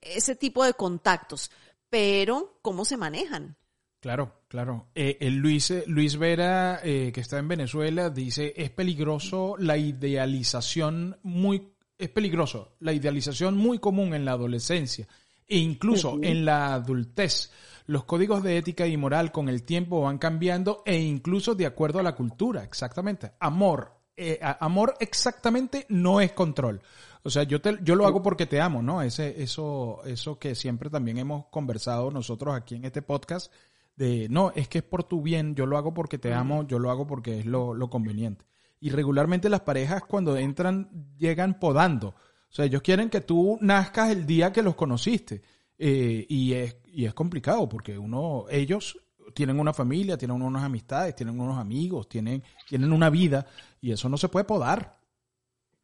ese 0.01 0.35
tipo 0.35 0.65
de 0.65 0.75
contactos, 0.75 1.51
pero 1.89 2.59
¿cómo 2.63 2.85
se 2.85 2.97
manejan? 2.97 3.57
Claro, 4.03 4.43
claro. 4.49 4.89
Eh, 4.97 5.19
el 5.21 5.37
Luis, 5.37 5.71
eh, 5.71 5.85
Luis 5.87 6.17
Vera, 6.17 6.81
eh, 6.83 7.13
que 7.15 7.21
está 7.21 7.39
en 7.39 7.47
Venezuela, 7.47 8.11
dice, 8.11 8.53
es 8.57 8.71
peligroso 8.71 9.55
la 9.59 9.77
idealización 9.77 11.19
muy, 11.23 11.69
es 11.97 12.09
peligroso 12.09 12.75
la 12.81 12.93
idealización 12.93 13.57
muy 13.57 13.79
común 13.79 14.13
en 14.13 14.25
la 14.25 14.33
adolescencia 14.33 15.07
e 15.53 15.59
incluso 15.59 16.19
en 16.23 16.47
la 16.47 16.73
adultez. 16.73 17.53
Los 17.85 18.05
códigos 18.05 18.43
de 18.43 18.57
ética 18.57 18.87
y 18.87 18.97
moral 18.97 19.33
con 19.33 19.51
el 19.51 19.65
tiempo 19.65 20.01
van 20.01 20.17
cambiando 20.17 20.83
e 20.87 20.99
incluso 20.99 21.55
de 21.55 21.67
acuerdo 21.67 21.99
a 21.99 22.03
la 22.03 22.15
cultura, 22.15 22.65
exactamente. 22.65 23.33
Amor, 23.39 23.93
eh, 24.17 24.41
amor 24.61 24.95
exactamente 24.99 25.85
no 25.91 26.23
es 26.23 26.33
control. 26.33 26.81
O 27.23 27.29
sea, 27.29 27.43
yo 27.43 27.61
te, 27.61 27.79
yo 27.83 27.97
lo 27.97 28.07
hago 28.07 28.23
porque 28.23 28.47
te 28.47 28.63
amo, 28.63 28.81
¿no? 28.81 29.03
Ese, 29.03 29.43
eso, 29.43 30.01
eso 30.07 30.39
que 30.39 30.55
siempre 30.55 30.89
también 30.89 31.19
hemos 31.19 31.47
conversado 31.47 32.11
nosotros 32.11 32.55
aquí 32.55 32.77
en 32.77 32.87
este 32.87 33.03
podcast 33.03 33.53
de 33.95 34.29
no, 34.31 34.53
es 34.55 34.69
que 34.69 34.79
es 34.79 34.85
por 34.85 35.05
tu 35.05 35.21
bien, 35.21 35.55
yo 35.55 35.67
lo 35.67 35.77
hago 35.77 35.93
porque 35.93 36.17
te 36.17 36.33
amo, 36.33 36.67
yo 36.67 36.79
lo 36.79 36.91
hago 36.91 37.07
porque 37.07 37.41
es 37.41 37.45
lo, 37.47 37.75
lo 37.75 37.91
conveniente. 37.91 38.47
Y 38.81 38.89
regularmente 38.89 39.51
las 39.51 39.61
parejas 39.61 40.03
cuando 40.09 40.35
entran 40.39 41.15
llegan 41.19 41.61
podando. 41.61 42.15
O 42.53 42.55
sea, 42.55 42.67
ellos 42.67 42.83
quieren 42.83 43.09
que 43.09 43.23
tú 43.23 43.57
nazcas 43.63 44.11
el 44.11 44.27
día 44.27 44.53
que 44.53 44.61
los 44.61 44.75
conociste. 44.75 45.41
Eh, 45.79 46.27
y, 46.29 46.53
es, 46.53 46.77
y 46.85 47.07
es 47.07 47.15
complicado 47.15 47.67
porque 47.67 47.97
uno, 47.97 48.45
ellos 48.51 49.01
tienen 49.35 49.59
una 49.59 49.73
familia, 49.73 50.19
tienen 50.19 50.43
unas 50.43 50.63
amistades, 50.63 51.17
tienen 51.17 51.41
unos 51.41 51.59
amigos, 51.59 52.11
tienen, 52.11 52.43
tienen 52.69 52.93
una 52.93 53.09
vida 53.09 53.47
y 53.81 53.91
eso 53.91 54.07
no 54.11 54.19
se 54.19 54.29
puede 54.29 54.45
podar. 54.45 54.99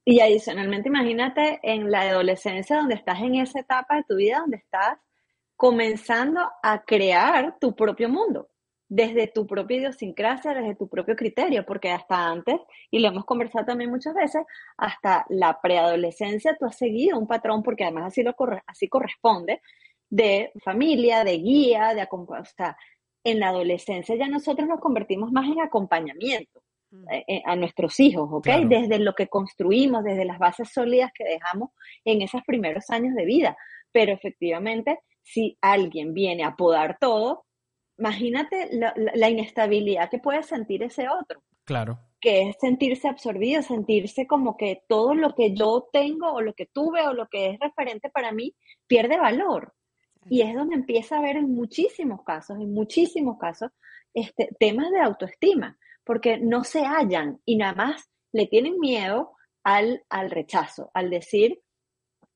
Y 0.04 0.20
adicionalmente, 0.20 0.88
imagínate 0.88 1.58
en 1.62 1.90
la 1.90 2.02
adolescencia 2.02 2.76
donde 2.76 2.96
estás 2.96 3.18
en 3.20 3.36
esa 3.36 3.60
etapa 3.60 3.96
de 3.96 4.04
tu 4.04 4.16
vida 4.16 4.40
donde 4.40 4.58
estás 4.58 4.98
comenzando 5.56 6.40
a 6.62 6.82
crear 6.84 7.56
tu 7.58 7.74
propio 7.74 8.10
mundo 8.10 8.50
desde 8.88 9.26
tu 9.26 9.46
propia 9.46 9.76
idiosincrasia, 9.76 10.54
desde 10.54 10.74
tu 10.74 10.88
propio 10.88 11.14
criterio, 11.14 11.64
porque 11.66 11.90
hasta 11.90 12.28
antes, 12.28 12.56
y 12.90 13.00
lo 13.00 13.08
hemos 13.08 13.24
conversado 13.26 13.66
también 13.66 13.90
muchas 13.90 14.14
veces, 14.14 14.42
hasta 14.78 15.26
la 15.28 15.60
preadolescencia 15.60 16.56
tú 16.58 16.64
has 16.64 16.76
seguido 16.76 17.18
un 17.18 17.26
patrón, 17.26 17.62
porque 17.62 17.84
además 17.84 18.06
así, 18.06 18.22
lo 18.22 18.34
así 18.66 18.88
corresponde, 18.88 19.60
de 20.08 20.52
familia, 20.64 21.22
de 21.22 21.38
guía, 21.38 21.94
de 21.94 22.00
acompañamiento. 22.00 22.76
en 23.24 23.40
la 23.40 23.48
adolescencia 23.48 24.14
ya 24.16 24.26
nosotros 24.26 24.66
nos 24.66 24.80
convertimos 24.80 25.30
más 25.32 25.46
en 25.46 25.60
acompañamiento 25.60 26.62
mm. 26.90 27.10
eh, 27.10 27.24
eh, 27.28 27.42
a 27.44 27.56
nuestros 27.56 28.00
hijos, 28.00 28.28
¿ok? 28.32 28.46
Desde 28.66 28.98
lo 29.00 29.12
que 29.12 29.28
construimos, 29.28 30.02
desde 30.02 30.24
las 30.24 30.38
bases 30.38 30.70
sólidas 30.72 31.12
que 31.12 31.24
dejamos 31.24 31.70
en 32.06 32.22
esos 32.22 32.40
primeros 32.46 32.88
años 32.88 33.14
de 33.14 33.26
vida. 33.26 33.56
Pero 33.92 34.12
efectivamente, 34.12 35.00
si 35.22 35.58
alguien 35.60 36.14
viene 36.14 36.44
a 36.44 36.56
podar 36.56 36.96
todo, 36.98 37.44
imagínate 37.98 38.70
la, 38.72 39.28
inestabilidad 39.28 40.08
que 40.10 40.18
puede 40.18 40.42
sentir 40.42 40.82
ese 40.82 41.08
otro. 41.08 41.42
Claro. 41.64 41.98
Que 42.20 42.48
es 42.48 42.56
sentirse 42.60 43.08
absorbido, 43.08 43.62
sentirse 43.62 44.26
como 44.26 44.56
que 44.56 44.82
todo 44.88 45.14
lo 45.14 45.34
que 45.34 45.54
yo 45.54 45.88
tengo 45.92 46.32
o 46.32 46.40
lo 46.40 46.54
que 46.54 46.66
tuve 46.66 47.06
o 47.06 47.12
lo 47.12 47.28
que 47.28 47.50
es 47.50 47.60
referente 47.60 48.08
para 48.10 48.32
mí 48.32 48.54
pierde 48.86 49.18
valor. 49.18 49.74
Y 50.30 50.42
es 50.42 50.54
donde 50.54 50.74
empieza 50.74 51.16
a 51.16 51.18
haber 51.18 51.36
en 51.36 51.54
muchísimos 51.54 52.22
casos, 52.24 52.58
en 52.58 52.72
muchísimos 52.72 53.38
casos, 53.38 53.70
este, 54.14 54.48
temas 54.58 54.90
de 54.90 55.00
autoestima, 55.00 55.78
porque 56.04 56.38
no 56.38 56.64
se 56.64 56.84
hallan 56.84 57.40
y 57.44 57.56
nada 57.56 57.74
más 57.74 58.10
le 58.32 58.46
tienen 58.46 58.78
miedo 58.78 59.32
al, 59.62 60.04
al 60.08 60.30
rechazo, 60.30 60.90
al 60.94 61.10
decir, 61.10 61.60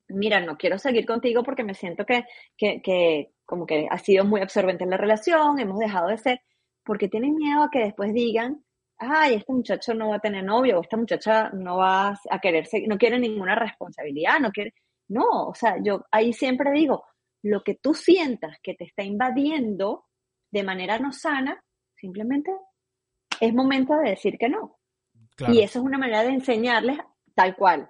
mira, 0.09 0.41
no 0.41 0.57
quiero 0.57 0.79
seguir 0.79 1.07
contigo 1.07 1.43
porque 1.43 1.65
me 1.65 1.75
siento 1.75 2.05
que, 2.05 2.25
que, 2.57 3.33
como 3.53 3.67
que 3.67 3.87
ha 3.91 3.99
sido 3.99 4.25
muy 4.25 4.41
absorbente 4.41 4.83
en 4.83 4.89
la 4.89 4.97
relación, 4.97 5.61
hemos 5.61 5.79
dejado 5.79 6.09
de 6.09 6.17
ser, 6.17 6.41
porque 6.83 7.11
tienen 7.11 7.35
miedo 7.35 7.63
a 7.63 7.71
que 7.71 7.81
después 7.81 8.15
digan, 8.15 8.65
ay, 8.97 9.35
este 9.35 9.53
muchacho 9.53 9.93
no 9.93 10.09
va 10.09 10.17
a 10.17 10.21
tener 10.21 10.43
novio, 10.43 10.79
o 10.79 10.81
esta 10.81 10.97
muchacha 10.97 11.51
no 11.51 11.77
va 11.77 12.19
a 12.31 12.39
quererse, 12.41 12.87
no 12.89 12.97
quiere 12.97 13.19
ninguna 13.19 13.55
responsabilidad, 13.55 14.41
no 14.41 14.51
quiere, 14.53 14.73
no, 15.09 15.49
o 15.49 15.55
sea, 15.55 15.77
yo 15.83 16.07
ahí 16.11 16.33
siempre 16.33 16.71
digo, 16.73 17.05
lo 17.43 17.63
que 17.63 17.75
tú 17.75 17.93
sientas 17.93 18.57
que 18.63 18.73
te 18.73 18.85
está 18.85 19.03
invadiendo 19.03 20.07
de 20.51 20.63
manera 20.63 20.99
no 20.99 21.13
sana, 21.13 21.63
simplemente 21.95 22.51
es 23.39 23.53
momento 23.53 23.99
de 23.99 24.09
decir 24.09 24.39
que 24.39 24.49
no. 24.49 24.79
Y 25.47 25.61
eso 25.61 25.81
es 25.81 25.85
una 25.85 25.99
manera 25.99 26.23
de 26.23 26.31
enseñarles 26.31 26.97
tal 27.35 27.55
cual. 27.55 27.87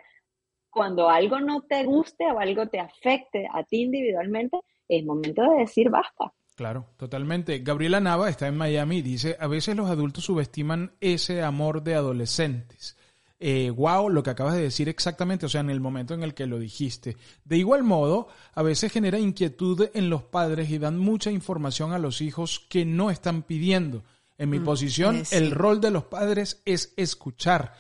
Cuando 0.68 1.08
algo 1.08 1.38
no 1.38 1.62
te 1.62 1.84
guste 1.84 2.24
o 2.32 2.40
algo 2.40 2.66
te 2.66 2.80
afecte 2.80 3.46
a 3.48 3.62
ti 3.62 3.82
individualmente, 3.82 4.58
es 4.88 5.04
momento 5.04 5.42
de 5.42 5.60
decir 5.60 5.90
basta. 5.90 6.32
Claro, 6.54 6.86
totalmente. 6.96 7.58
Gabriela 7.60 8.00
Nava 8.00 8.28
está 8.28 8.46
en 8.46 8.56
Miami 8.56 8.98
y 8.98 9.02
dice, 9.02 9.36
a 9.40 9.46
veces 9.46 9.74
los 9.74 9.88
adultos 9.88 10.24
subestiman 10.24 10.92
ese 11.00 11.42
amor 11.42 11.82
de 11.82 11.94
adolescentes. 11.94 12.96
Eh, 13.44 13.70
wow, 13.70 14.08
lo 14.08 14.22
que 14.22 14.30
acabas 14.30 14.54
de 14.54 14.62
decir 14.62 14.88
exactamente, 14.88 15.46
o 15.46 15.48
sea, 15.48 15.62
en 15.62 15.70
el 15.70 15.80
momento 15.80 16.14
en 16.14 16.22
el 16.22 16.34
que 16.34 16.46
lo 16.46 16.60
dijiste. 16.60 17.16
De 17.44 17.56
igual 17.56 17.82
modo, 17.82 18.28
a 18.54 18.62
veces 18.62 18.92
genera 18.92 19.18
inquietud 19.18 19.88
en 19.94 20.10
los 20.10 20.22
padres 20.22 20.70
y 20.70 20.78
dan 20.78 20.98
mucha 20.98 21.32
información 21.32 21.92
a 21.92 21.98
los 21.98 22.20
hijos 22.20 22.64
que 22.68 22.84
no 22.84 23.10
están 23.10 23.42
pidiendo. 23.42 24.04
En 24.38 24.50
mi 24.50 24.60
mm, 24.60 24.64
posición, 24.64 25.16
eh, 25.16 25.24
el 25.32 25.50
rol 25.50 25.80
de 25.80 25.90
los 25.90 26.04
padres 26.04 26.62
es 26.64 26.94
escuchar 26.96 27.74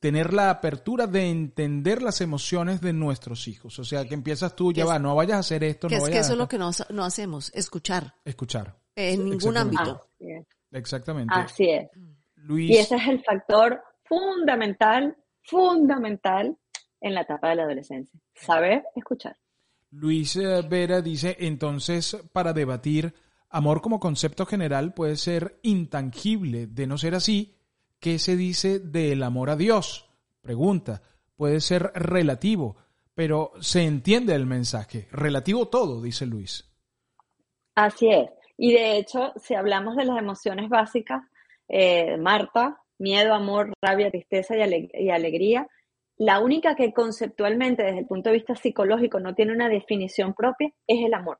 tener 0.00 0.32
la 0.32 0.50
apertura 0.50 1.06
de 1.06 1.28
entender 1.28 2.02
las 2.02 2.20
emociones 2.20 2.80
de 2.80 2.92
nuestros 2.92 3.48
hijos. 3.48 3.78
O 3.78 3.84
sea, 3.84 4.04
que 4.04 4.14
empiezas 4.14 4.54
tú, 4.54 4.72
ya 4.72 4.84
va, 4.84 4.98
no 4.98 5.14
vayas 5.14 5.36
a 5.36 5.40
hacer 5.40 5.64
esto, 5.64 5.88
que 5.88 5.96
no 5.96 6.04
es 6.04 6.10
que 6.10 6.18
eso 6.18 6.32
es 6.32 6.38
lo 6.38 6.48
que 6.48 6.58
no, 6.58 6.70
hacemos, 7.04 7.52
escuchar. 7.54 8.14
Escuchar. 8.24 8.78
En 8.94 9.28
ningún 9.28 9.56
ámbito. 9.56 10.08
Exactamente. 10.70 11.32
Así 11.34 11.70
es. 11.70 11.88
Luis. 12.36 12.70
Y 12.70 12.76
ese 12.76 12.96
es 12.96 13.06
el 13.08 13.22
factor 13.24 13.82
fundamental, 14.04 15.16
fundamental 15.42 16.56
en 17.00 17.14
la 17.14 17.22
etapa 17.22 17.50
de 17.50 17.56
la 17.56 17.62
adolescencia. 17.64 18.18
Saber 18.34 18.84
escuchar. 18.94 19.36
Luis 19.90 20.36
eh, 20.36 20.62
Vera 20.68 21.00
dice, 21.00 21.36
entonces, 21.40 22.16
para 22.32 22.52
debatir, 22.52 23.14
amor 23.48 23.80
como 23.80 24.00
concepto 24.00 24.46
general 24.46 24.94
puede 24.94 25.16
ser 25.16 25.58
intangible. 25.62 26.66
De 26.66 26.86
no 26.86 26.98
ser 26.98 27.14
así, 27.14 27.57
¿Qué 28.00 28.18
se 28.20 28.36
dice 28.36 28.78
del 28.78 29.22
amor 29.24 29.50
a 29.50 29.56
Dios? 29.56 30.08
Pregunta. 30.40 31.02
Puede 31.34 31.60
ser 31.60 31.90
relativo, 31.94 32.76
pero 33.14 33.52
se 33.60 33.84
entiende 33.84 34.34
el 34.34 34.46
mensaje. 34.46 35.08
Relativo 35.10 35.66
todo, 35.68 36.00
dice 36.00 36.26
Luis. 36.26 36.68
Así 37.74 38.08
es. 38.08 38.30
Y 38.56 38.72
de 38.72 38.98
hecho, 38.98 39.32
si 39.36 39.54
hablamos 39.54 39.96
de 39.96 40.04
las 40.04 40.18
emociones 40.18 40.68
básicas, 40.68 41.22
eh, 41.68 42.16
Marta, 42.18 42.80
miedo, 42.98 43.34
amor, 43.34 43.72
rabia, 43.82 44.10
tristeza 44.10 44.56
y, 44.56 44.90
y 44.92 45.10
alegría, 45.10 45.66
la 46.16 46.40
única 46.40 46.74
que 46.74 46.92
conceptualmente, 46.92 47.82
desde 47.82 48.00
el 48.00 48.06
punto 48.06 48.30
de 48.30 48.36
vista 48.36 48.54
psicológico, 48.56 49.20
no 49.20 49.34
tiene 49.34 49.52
una 49.52 49.68
definición 49.68 50.34
propia 50.34 50.72
es 50.86 51.04
el 51.04 51.14
amor, 51.14 51.38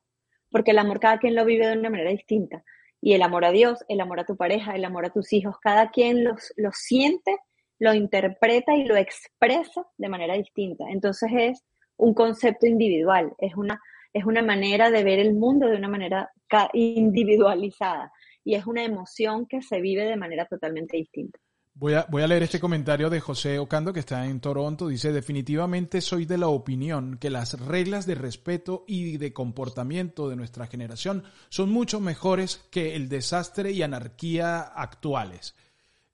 porque 0.49 0.71
el 0.71 0.79
amor 0.79 0.99
cada 0.99 1.19
quien 1.19 1.35
lo 1.35 1.45
vive 1.45 1.67
de 1.67 1.77
una 1.77 1.89
manera 1.89 2.11
distinta 2.11 2.63
y 3.01 3.13
el 3.13 3.21
amor 3.21 3.45
a 3.45 3.51
Dios, 3.51 3.83
el 3.87 4.01
amor 4.01 4.19
a 4.19 4.25
tu 4.25 4.35
pareja, 4.35 4.75
el 4.75 4.85
amor 4.85 5.05
a 5.05 5.09
tus 5.09 5.31
hijos, 5.33 5.55
cada 5.61 5.89
quien 5.89 6.23
los, 6.23 6.53
lo 6.57 6.71
siente, 6.73 7.37
lo 7.79 7.93
interpreta 7.93 8.75
y 8.75 8.85
lo 8.85 8.97
expresa 8.97 9.85
de 9.97 10.09
manera 10.09 10.33
distinta. 10.35 10.85
Entonces 10.89 11.29
es 11.33 11.65
un 11.97 12.13
concepto 12.13 12.67
individual, 12.67 13.33
es 13.37 13.55
una, 13.55 13.81
es 14.13 14.25
una 14.25 14.41
manera 14.41 14.91
de 14.91 15.03
ver 15.03 15.19
el 15.19 15.33
mundo 15.33 15.67
de 15.67 15.77
una 15.77 15.87
manera 15.87 16.31
individualizada 16.73 18.11
y 18.43 18.55
es 18.55 18.65
una 18.65 18.83
emoción 18.83 19.45
que 19.47 19.61
se 19.61 19.79
vive 19.81 20.05
de 20.05 20.17
manera 20.17 20.45
totalmente 20.45 20.97
distinta. 20.97 21.39
Voy 21.79 21.93
a, 21.93 22.27
leer 22.27 22.43
este 22.43 22.59
comentario 22.59 23.09
de 23.09 23.21
José 23.21 23.57
Ocando, 23.57 23.93
que 23.93 24.01
está 24.01 24.25
en 24.25 24.41
Toronto. 24.41 24.89
Dice, 24.89 25.13
definitivamente 25.13 26.01
soy 26.01 26.25
de 26.25 26.37
la 26.37 26.49
opinión 26.49 27.17
que 27.17 27.29
las 27.29 27.57
reglas 27.57 28.05
de 28.05 28.15
respeto 28.15 28.83
y 28.85 29.15
de 29.15 29.31
comportamiento 29.31 30.27
de 30.27 30.35
nuestra 30.35 30.67
generación 30.67 31.23
son 31.47 31.71
mucho 31.71 32.01
mejores 32.01 32.67
que 32.69 32.97
el 32.97 33.07
desastre 33.07 33.71
y 33.71 33.81
anarquía 33.81 34.59
actuales. 34.59 35.55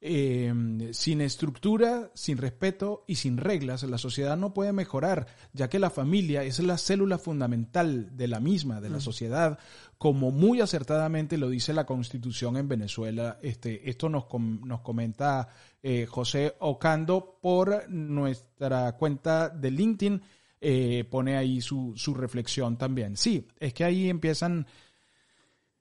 Em, 0.07 0.93
sin 0.93 1.19
estructura, 1.19 2.11
sin 2.13 2.37
respeto 2.37 3.05
y 3.07 3.15
sin 3.15 3.37
reglas, 3.37 3.81
la 3.81 3.97
sociedad 3.97 4.37
no 4.37 4.53
puede 4.53 4.71
mejorar, 4.71 5.25
ya 5.51 5.67
que 5.67 5.79
la 5.79 5.89
familia 5.89 6.43
es 6.43 6.59
la 6.59 6.77
célula 6.77 7.17
fundamental 7.17 8.15
de 8.15 8.27
la 8.27 8.39
misma, 8.39 8.81
de 8.81 8.91
la 8.91 8.99
sociedad, 8.99 9.57
como 9.97 10.29
muy 10.29 10.61
acertadamente 10.61 11.39
lo 11.39 11.49
dice 11.49 11.73
la 11.73 11.87
Constitución 11.87 12.55
en 12.55 12.67
Venezuela. 12.67 13.39
Este, 13.41 13.89
esto 13.89 14.07
nos, 14.07 14.25
nos 14.31 14.81
comenta 14.81 15.47
eh, 15.81 16.05
José 16.05 16.53
Ocando 16.59 17.39
por 17.41 17.89
nuestra 17.89 18.95
cuenta 18.97 19.49
de 19.49 19.71
LinkedIn. 19.71 20.21
Eh, 20.61 21.03
pone 21.09 21.35
ahí 21.35 21.61
su, 21.61 21.93
su 21.95 22.13
reflexión 22.13 22.77
también. 22.77 23.17
Sí, 23.17 23.47
es 23.59 23.73
que 23.73 23.83
ahí 23.83 24.07
empiezan 24.07 24.67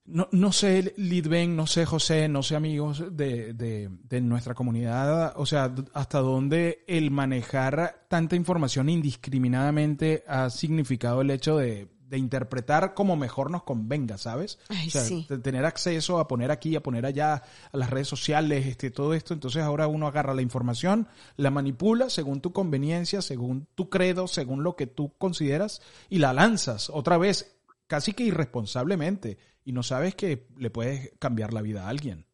no, 0.07 0.29
no 0.33 0.53
sé, 0.53 0.93
Lidben, 0.97 1.57
no 1.57 1.67
sé, 1.67 1.87
José, 1.87 2.29
no 2.29 2.43
sé, 2.43 2.57
amigos 2.57 3.05
de, 3.17 3.55
de, 3.55 3.89
de, 4.03 4.21
nuestra 4.21 4.55
comunidad, 4.55 5.33
o 5.37 5.47
sea, 5.47 5.75
hasta 5.95 6.19
dónde 6.19 6.85
el 6.87 7.11
manejar 7.11 8.05
tanta 8.09 8.37
información 8.37 8.91
indiscriminadamente 8.91 10.23
ha 10.27 10.51
significado 10.51 11.23
el 11.23 11.31
hecho 11.31 11.57
de, 11.57 11.89
de 12.15 12.19
interpretar 12.19 12.95
como 12.95 13.17
mejor 13.17 13.51
nos 13.51 13.63
convenga, 13.63 14.19
¿sabes? 14.19 14.59
o 14.69 14.91
sea, 14.91 15.03
de 15.03 15.39
tener 15.39 15.65
acceso 15.65 16.19
a 16.19 16.29
poner 16.29 16.51
aquí, 16.51 16.77
a 16.77 16.83
poner 16.83 17.07
allá, 17.07 17.43
a 17.73 17.77
las 17.77 17.91
redes 17.91 18.09
sociales, 18.09 18.67
este, 18.67 18.91
todo 18.91 19.15
esto. 19.15 19.35
Entonces 19.35 19.63
ahora 19.63 19.89
uno 19.89 20.07
agarra 20.07 20.35
la 20.35 20.43
información, 20.43 21.09
la 21.37 21.51
manipula 21.51 22.11
según 22.11 22.41
tu 22.41 22.53
conveniencia, 22.53 23.23
según 23.23 23.67
tu 23.75 23.89
credo, 23.89 24.29
según 24.29 24.63
lo 24.63 24.77
que 24.77 24.87
tú 24.87 25.13
consideras 25.19 25.83
y 26.09 26.19
la 26.19 26.33
lanzas 26.33 26.91
otra 26.91 27.19
vez, 27.19 27.57
casi 27.87 28.13
que 28.13 28.25
irresponsablemente 28.25 29.39
y 29.65 29.73
no 29.73 29.83
sabes 29.83 30.15
que 30.15 30.47
le 30.59 30.71
puedes 30.71 31.13
cambiar 31.19 31.53
la 31.53 31.63
vida 31.63 31.85
a 31.85 31.89
alguien. 31.89 32.27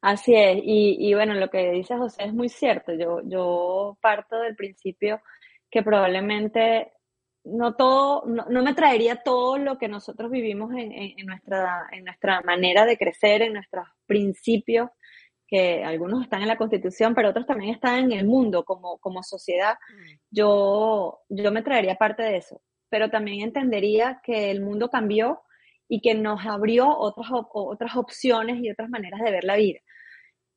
Así 0.00 0.34
es, 0.34 0.58
y, 0.62 0.96
y, 1.00 1.14
bueno, 1.14 1.34
lo 1.34 1.48
que 1.48 1.70
dice 1.72 1.96
José 1.96 2.24
es 2.24 2.34
muy 2.34 2.50
cierto. 2.50 2.92
Yo, 2.92 3.22
yo 3.24 3.96
parto 4.02 4.38
del 4.38 4.54
principio 4.54 5.22
que 5.70 5.82
probablemente 5.82 6.92
no 7.44 7.74
todo, 7.74 8.24
no, 8.26 8.62
me 8.62 8.74
traería 8.74 9.16
todo 9.16 9.58
lo 9.58 9.78
que 9.78 9.88
nosotros 9.88 10.30
vivimos 10.30 10.72
en, 10.72 10.92
en, 10.92 11.26
nuestra, 11.26 11.88
en 11.92 12.04
nuestra 12.04 12.40
manera 12.42 12.86
de 12.86 12.96
crecer, 12.96 13.42
en 13.42 13.54
nuestros 13.54 13.86
principios, 14.06 14.90
que 15.46 15.84
algunos 15.84 16.22
están 16.22 16.42
en 16.42 16.48
la 16.48 16.56
Constitución, 16.56 17.14
pero 17.14 17.30
otros 17.30 17.46
también 17.46 17.74
están 17.74 18.04
en 18.04 18.12
el 18.12 18.26
mundo 18.26 18.64
como, 18.64 18.98
como 18.98 19.22
sociedad. 19.22 19.74
Mm. 19.74 20.18
Yo, 20.30 21.20
yo 21.28 21.52
me 21.52 21.62
traería 21.62 21.96
parte 21.96 22.22
de 22.22 22.38
eso, 22.38 22.62
pero 22.88 23.10
también 23.10 23.42
entendería 23.42 24.20
que 24.22 24.50
el 24.50 24.62
mundo 24.62 24.88
cambió 24.88 25.43
y 25.88 26.00
que 26.00 26.14
nos 26.14 26.44
abrió 26.46 26.88
otras, 26.88 27.28
otras 27.30 27.96
opciones 27.96 28.62
y 28.62 28.70
otras 28.70 28.88
maneras 28.88 29.20
de 29.20 29.30
ver 29.30 29.44
la 29.44 29.56
vida. 29.56 29.80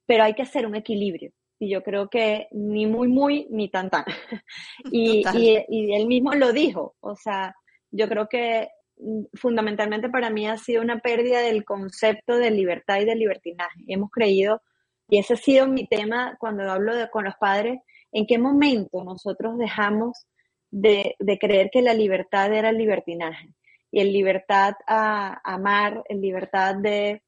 Pero 0.05 0.23
hay 0.23 0.33
que 0.33 0.43
hacer 0.43 0.65
un 0.65 0.75
equilibrio. 0.75 1.31
Y 1.59 1.69
yo 1.69 1.83
creo 1.83 2.09
que 2.09 2.47
ni 2.51 2.85
muy, 2.85 3.07
muy, 3.07 3.47
ni 3.49 3.69
tan, 3.69 3.89
tan. 3.89 4.05
y, 4.91 5.23
y, 5.33 5.93
él 5.93 6.07
mismo 6.07 6.33
lo 6.33 6.53
dijo. 6.53 6.95
O 6.99 7.15
sea, 7.15 7.55
yo 7.91 8.07
creo 8.07 8.27
que 8.27 8.69
mm, 8.97 9.23
fundamentalmente 9.33 10.09
para 10.09 10.29
mí 10.29 10.47
ha 10.47 10.57
sido 10.57 10.81
una 10.81 10.99
pérdida 10.99 11.41
del 11.41 11.65
concepto 11.65 12.37
de 12.37 12.51
libertad 12.51 12.99
y 13.01 13.05
de 13.05 13.15
libertinaje. 13.15 13.81
Hemos 13.87 14.11
creído, 14.11 14.61
y 15.09 15.17
ese 15.17 15.33
ha 15.33 15.37
sido 15.37 15.67
mi 15.67 15.87
tema 15.87 16.37
cuando 16.39 16.69
hablo 16.71 16.93
con 17.11 17.25
los 17.25 17.35
padres, 17.39 17.79
en 18.11 18.25
qué 18.27 18.37
momento 18.37 19.03
nosotros 19.03 19.57
dejamos 19.57 20.27
de, 20.71 21.15
creer 21.39 21.69
que 21.71 21.81
la 21.81 21.93
libertad 21.93 22.53
era 22.53 22.69
el 22.69 22.77
libertinaje 22.77 23.49
y 23.91 24.01
el 24.01 24.11
libertad 24.11 24.73
a 24.85 25.39
amar, 25.43 26.03
el 26.09 26.21
libertad 26.21 26.75
de 26.75 27.23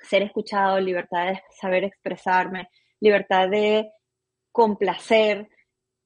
ser 0.00 0.22
escuchado, 0.22 0.80
libertad 0.80 1.28
de 1.28 1.42
saber 1.60 1.84
expresarme, 1.84 2.68
libertad 3.00 3.48
de 3.48 3.90
complacer, 4.52 5.48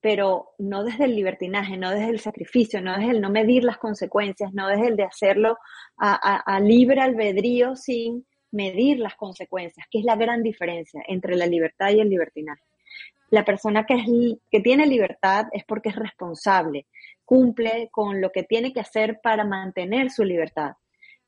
pero 0.01 0.51
no 0.59 0.83
desde 0.85 1.05
el 1.05 1.15
libertinaje, 1.15 1.77
no 1.77 1.91
desde 1.91 2.11
el 2.11 2.21
sacrificio, 2.21 2.81
no 2.81 2.97
desde 2.97 3.13
el 3.13 3.21
no 3.21 3.31
medir 3.31 3.65
las 3.65 3.79
consecuencias, 3.79 4.53
no 4.53 4.67
desde 4.67 4.89
el 4.89 4.97
de 4.97 5.05
hacerlo 5.05 5.57
a, 5.97 6.61
libre 6.61 7.01
albedrío 7.01 7.77
sin 7.77 8.27
medir 8.51 8.99
las 8.99 9.15
consecuencias, 9.15 9.87
que 9.91 10.01
es 10.01 10.05
la 10.05 10.17
gran 10.17 10.43
diferencia 10.43 11.03
entre 11.07 11.37
la 11.37 11.47
libertad 11.47 11.91
y 11.91 12.01
el 12.01 12.09
libertinaje. 12.09 12.63
La 13.31 13.45
persona 13.45 13.87
que, 13.87 13.95
es, 13.95 14.07
que 14.51 14.61
tiene 14.61 14.87
libertad 14.87 15.47
es 15.53 15.65
porque 15.65 15.91
es 15.91 15.97
responsable, 15.97 16.87
cumple 17.25 17.89
con 17.91 18.21
lo 18.21 18.31
que 18.31 18.43
tiene 18.43 18.73
que 18.73 18.81
hacer 18.81 19.21
para 19.23 19.45
mantener 19.45 20.11
su 20.11 20.25
libertad 20.25 20.73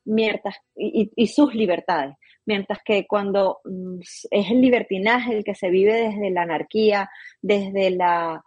mientras, 0.05 0.55
y, 0.75 1.27
sus 1.27 1.53
libertades. 1.53 2.15
Mientras 2.45 2.79
que 2.85 3.07
cuando 3.07 3.59
mm, 3.65 3.99
es 4.31 4.51
el 4.51 4.61
libertinaje 4.61 5.35
el 5.35 5.43
que 5.43 5.55
se 5.55 5.69
vive 5.69 5.93
desde 5.93 6.29
la 6.29 6.43
anarquía, 6.43 7.09
desde 7.41 7.89
la 7.89 8.43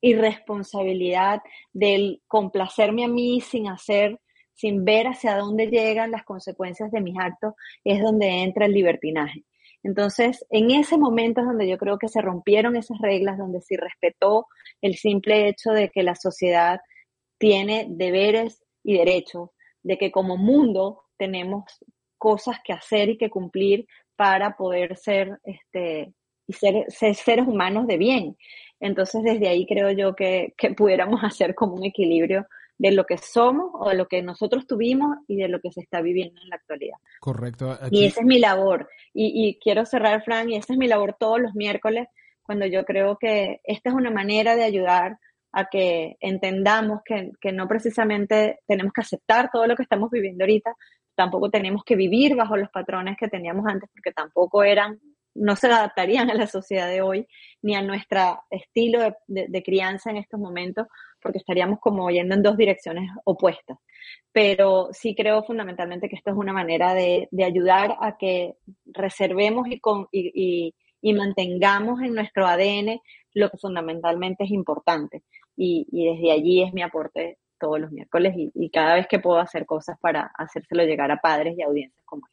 irresponsabilidad 0.00 1.40
del 1.72 2.20
complacerme 2.26 3.04
a 3.04 3.08
mí 3.08 3.40
sin 3.40 3.68
hacer, 3.68 4.20
sin 4.52 4.84
ver 4.84 5.06
hacia 5.06 5.36
dónde 5.36 5.68
llegan 5.68 6.10
las 6.10 6.24
consecuencias 6.24 6.90
de 6.90 7.00
mis 7.00 7.18
actos, 7.18 7.54
es 7.84 8.02
donde 8.02 8.42
entra 8.42 8.66
el 8.66 8.72
libertinaje. 8.72 9.44
Entonces, 9.84 10.44
en 10.50 10.70
ese 10.70 10.96
momento 10.96 11.42
es 11.42 11.46
donde 11.46 11.68
yo 11.68 11.78
creo 11.78 11.98
que 11.98 12.08
se 12.08 12.22
rompieron 12.22 12.74
esas 12.74 12.98
reglas, 12.98 13.38
donde 13.38 13.60
se 13.60 13.76
respetó 13.76 14.46
el 14.80 14.96
simple 14.96 15.46
hecho 15.48 15.70
de 15.70 15.90
que 15.90 16.02
la 16.02 16.16
sociedad 16.16 16.80
tiene 17.38 17.86
deberes 17.90 18.64
y 18.82 18.96
derechos, 18.96 19.50
de 19.82 19.98
que 19.98 20.10
como 20.10 20.38
mundo 20.38 21.02
tenemos 21.18 21.64
cosas 22.16 22.58
que 22.64 22.72
hacer 22.72 23.10
y 23.10 23.18
que 23.18 23.28
cumplir 23.28 23.86
para 24.16 24.56
poder 24.56 24.96
ser, 24.96 25.38
este, 25.44 26.14
y 26.46 26.52
ser, 26.54 26.86
ser 26.88 27.14
seres 27.14 27.46
humanos 27.46 27.86
de 27.86 27.98
bien. 27.98 28.36
Entonces, 28.80 29.22
desde 29.22 29.48
ahí 29.48 29.66
creo 29.66 29.90
yo 29.90 30.14
que, 30.14 30.54
pudiéramos 30.76 31.20
hacer 31.22 31.54
como 31.54 31.74
un 31.74 31.84
equilibrio 31.84 32.46
de 32.78 32.92
lo 32.92 33.04
que 33.04 33.18
somos 33.18 33.70
o 33.74 33.88
de 33.88 33.94
lo 33.94 34.08
que 34.08 34.22
nosotros 34.22 34.66
tuvimos 34.66 35.18
y 35.28 35.36
de 35.36 35.48
lo 35.48 35.60
que 35.60 35.70
se 35.70 35.80
está 35.80 36.00
viviendo 36.00 36.40
en 36.42 36.48
la 36.48 36.56
actualidad. 36.56 36.96
Correcto. 37.20 37.78
Y 37.90 38.06
esa 38.06 38.20
es 38.20 38.26
mi 38.26 38.38
labor. 38.38 38.88
Y, 39.12 39.58
quiero 39.62 39.86
cerrar, 39.86 40.24
Frank, 40.24 40.48
y 40.48 40.56
esa 40.56 40.72
es 40.72 40.78
mi 40.78 40.88
labor 40.88 41.16
todos 41.18 41.40
los 41.40 41.54
miércoles, 41.54 42.08
cuando 42.42 42.66
yo 42.66 42.84
creo 42.84 43.16
que 43.16 43.60
esta 43.64 43.90
es 43.90 43.94
una 43.94 44.10
manera 44.10 44.56
de 44.56 44.64
ayudar 44.64 45.18
a 45.52 45.66
que 45.66 46.16
entendamos 46.20 47.00
que, 47.04 47.30
que 47.40 47.52
no 47.52 47.68
precisamente 47.68 48.58
tenemos 48.66 48.92
que 48.92 49.02
aceptar 49.02 49.50
todo 49.52 49.66
lo 49.66 49.76
que 49.76 49.84
estamos 49.84 50.10
viviendo 50.10 50.44
ahorita, 50.44 50.74
tampoco 51.14 51.48
tenemos 51.48 51.84
que 51.84 51.94
vivir 51.94 52.34
bajo 52.34 52.56
los 52.56 52.70
patrones 52.70 53.16
que 53.16 53.28
teníamos 53.28 53.64
antes, 53.66 53.88
porque 53.94 54.12
tampoco 54.12 54.64
eran 54.64 54.98
no 55.34 55.56
se 55.56 55.66
adaptarían 55.66 56.30
a 56.30 56.34
la 56.34 56.46
sociedad 56.46 56.88
de 56.88 57.02
hoy 57.02 57.26
ni 57.62 57.74
a 57.74 57.82
nuestro 57.82 58.42
estilo 58.50 59.00
de, 59.26 59.62
crianza 59.62 60.10
en 60.10 60.18
estos 60.18 60.38
momentos, 60.38 60.86
porque 61.24 61.38
estaríamos 61.38 61.80
como 61.80 62.10
yendo 62.10 62.34
en 62.34 62.42
dos 62.42 62.58
direcciones 62.58 63.10
opuestas. 63.24 63.78
Pero 64.30 64.90
sí 64.92 65.14
creo 65.16 65.42
fundamentalmente 65.42 66.06
que 66.10 66.16
esto 66.16 66.30
es 66.30 66.36
una 66.36 66.52
manera 66.52 66.92
de, 66.92 67.28
ayudar 67.42 67.96
a 67.98 68.18
que 68.18 68.56
reservemos 68.84 69.66
y, 70.12 70.74
mantengamos 71.14 72.02
en 72.02 72.14
nuestro 72.14 72.46
ADN 72.46 73.00
lo 73.32 73.50
que 73.50 73.56
fundamentalmente 73.56 74.44
es 74.44 74.50
importante. 74.50 75.22
Y, 75.56 75.86
desde 75.90 76.30
allí 76.30 76.62
es 76.62 76.74
mi 76.74 76.82
aporte 76.82 77.38
todos 77.58 77.80
los 77.80 77.90
miércoles 77.90 78.34
y, 78.36 78.70
cada 78.70 78.96
vez 78.96 79.06
que 79.08 79.18
puedo 79.18 79.38
hacer 79.38 79.64
cosas 79.64 79.98
para 79.98 80.30
hacérselo 80.36 80.84
llegar 80.84 81.10
a 81.10 81.22
padres 81.22 81.56
y 81.56 81.62
audiencias 81.62 82.04
como 82.04 82.26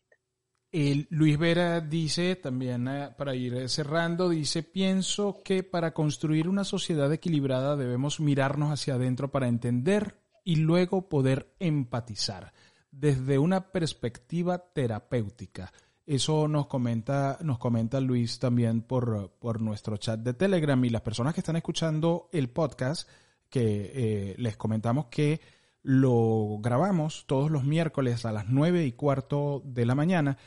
Luis 0.72 1.38
Vera 1.38 1.82
dice, 1.82 2.38
también 2.38 2.88
eh, 2.88 3.10
para 3.18 3.36
ir 3.36 3.68
cerrando, 3.68 4.30
dice, 4.30 4.64
pienso 4.64 5.42
que 5.44 5.64
para 5.64 5.94
construir 5.94 6.48
una 6.48 6.64
sociedad 6.64 7.12
equilibrada 7.12 7.76
debemos 7.76 8.22
mirarnos 8.22 8.72
hacia 8.72 8.94
adentro 8.94 9.32
para 9.32 9.50
entender 9.50 10.16
y 10.46 10.56
luego 10.56 11.10
poder 11.10 11.54
empatizar 11.60 12.54
desde 12.90 13.38
una 13.38 13.72
perspectiva 13.72 14.60
terapéutica. 14.74 15.72
Eso 16.06 16.48
nos 16.48 16.68
comenta, 16.68 17.38
nos 17.42 17.60
comenta 17.60 18.00
Luis 18.00 18.40
también 18.40 18.82
por, 18.82 19.32
por 19.40 19.62
nuestro 19.62 19.98
chat 19.98 20.20
de 20.20 20.34
Telegram 20.34 20.84
y 20.84 20.90
las 20.90 21.02
personas 21.02 21.34
que 21.34 21.42
están 21.42 21.58
escuchando 21.58 22.30
el 22.32 22.50
podcast, 22.50 23.10
que 23.50 23.92
eh, 23.94 24.36
les 24.38 24.58
comentamos 24.58 25.08
que 25.08 25.42
lo 25.84 26.58
grabamos 26.60 27.26
todos 27.28 27.50
los 27.52 27.64
miércoles 27.64 28.26
a 28.26 28.32
las 28.32 28.48
nueve 28.50 28.86
y 28.86 28.92
cuarto 28.92 29.62
de 29.66 29.86
la 29.86 29.96
mañana. 29.96 30.38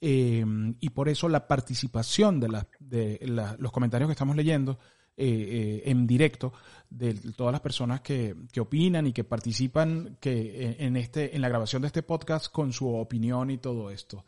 Em, 0.00 0.76
y 0.80 0.90
por 0.90 1.08
eso 1.08 1.28
la 1.28 1.48
participación 1.48 2.38
de, 2.40 2.66
de 2.80 3.18
los 3.58 3.72
comentarios 3.72 4.08
que 4.08 4.12
estamos 4.12 4.36
leyendo 4.36 4.78
eh, 5.18 5.82
eh, 5.86 5.90
en 5.90 6.06
directo 6.06 6.52
de 6.90 7.14
todas 7.14 7.50
las 7.50 7.62
personas 7.62 8.02
que, 8.02 8.36
que 8.52 8.60
opinan 8.60 9.06
y 9.06 9.14
que 9.14 9.24
participan 9.24 10.18
que, 10.20 10.32
eh, 10.32 10.76
en, 10.80 10.98
este, 10.98 11.34
en 11.34 11.40
la 11.40 11.48
grabación 11.48 11.80
de 11.80 11.88
este 11.88 12.02
podcast 12.02 12.52
con 12.52 12.70
su 12.74 12.94
opinión 12.94 13.50
y 13.50 13.56
todo 13.56 13.90
esto. 13.90 14.26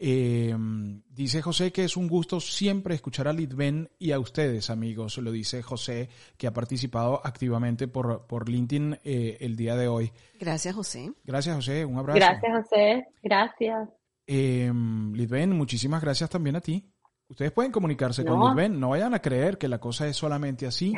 Em, 0.00 1.02
dice 1.10 1.42
José 1.42 1.72
que 1.72 1.82
es 1.82 1.96
un 1.96 2.06
gusto 2.06 2.38
siempre 2.38 2.94
escuchar 2.94 3.26
a 3.26 3.32
Litven 3.32 3.90
y 3.98 4.12
a 4.12 4.20
ustedes, 4.20 4.70
amigos. 4.70 5.18
Lo 5.18 5.32
dice 5.32 5.62
José, 5.62 6.08
que 6.36 6.46
ha 6.46 6.52
participado 6.52 7.20
activamente 7.24 7.88
por, 7.88 8.26
por 8.26 8.48
LinkedIn 8.48 9.00
eh, 9.02 9.38
el 9.40 9.56
día 9.56 9.74
de 9.74 9.88
hoy. 9.88 10.12
Gracias, 10.38 10.74
José. 10.74 11.12
Gracias, 11.24 11.56
José. 11.56 11.84
Un 11.84 11.98
abrazo. 11.98 12.18
Gracias, 12.18 12.52
José. 12.62 13.06
Gracias. 13.22 13.88
Eh, 14.26 14.70
Litven, 14.72 15.50
muchísimas 15.56 16.00
gracias 16.00 16.30
también 16.30 16.54
a 16.54 16.60
ti. 16.60 16.88
Ustedes 17.28 17.50
pueden 17.50 17.72
comunicarse 17.72 18.24
con 18.24 18.40
Litven. 18.40 18.78
No 18.78 18.90
vayan 18.90 19.14
a 19.14 19.20
creer 19.20 19.58
que 19.58 19.68
la 19.68 19.78
cosa 19.78 20.06
es 20.06 20.16
solamente 20.16 20.66
así. 20.66 20.94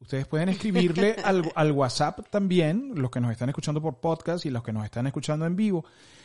Ustedes 0.00 0.26
pueden 0.26 0.48
escribirle 0.48 1.14
al, 1.24 1.52
al, 1.54 1.72
WhatsApp 1.72 2.28
también, 2.30 2.92
los 2.94 3.10
que 3.10 3.20
nos 3.20 3.30
están 3.30 3.50
escuchando 3.50 3.82
por 3.82 4.00
podcast 4.00 4.46
y 4.46 4.50
los 4.50 4.62
que 4.62 4.72
nos 4.72 4.84
están 4.84 5.06
escuchando 5.06 5.44
en 5.46 5.56
vivo 5.56 5.84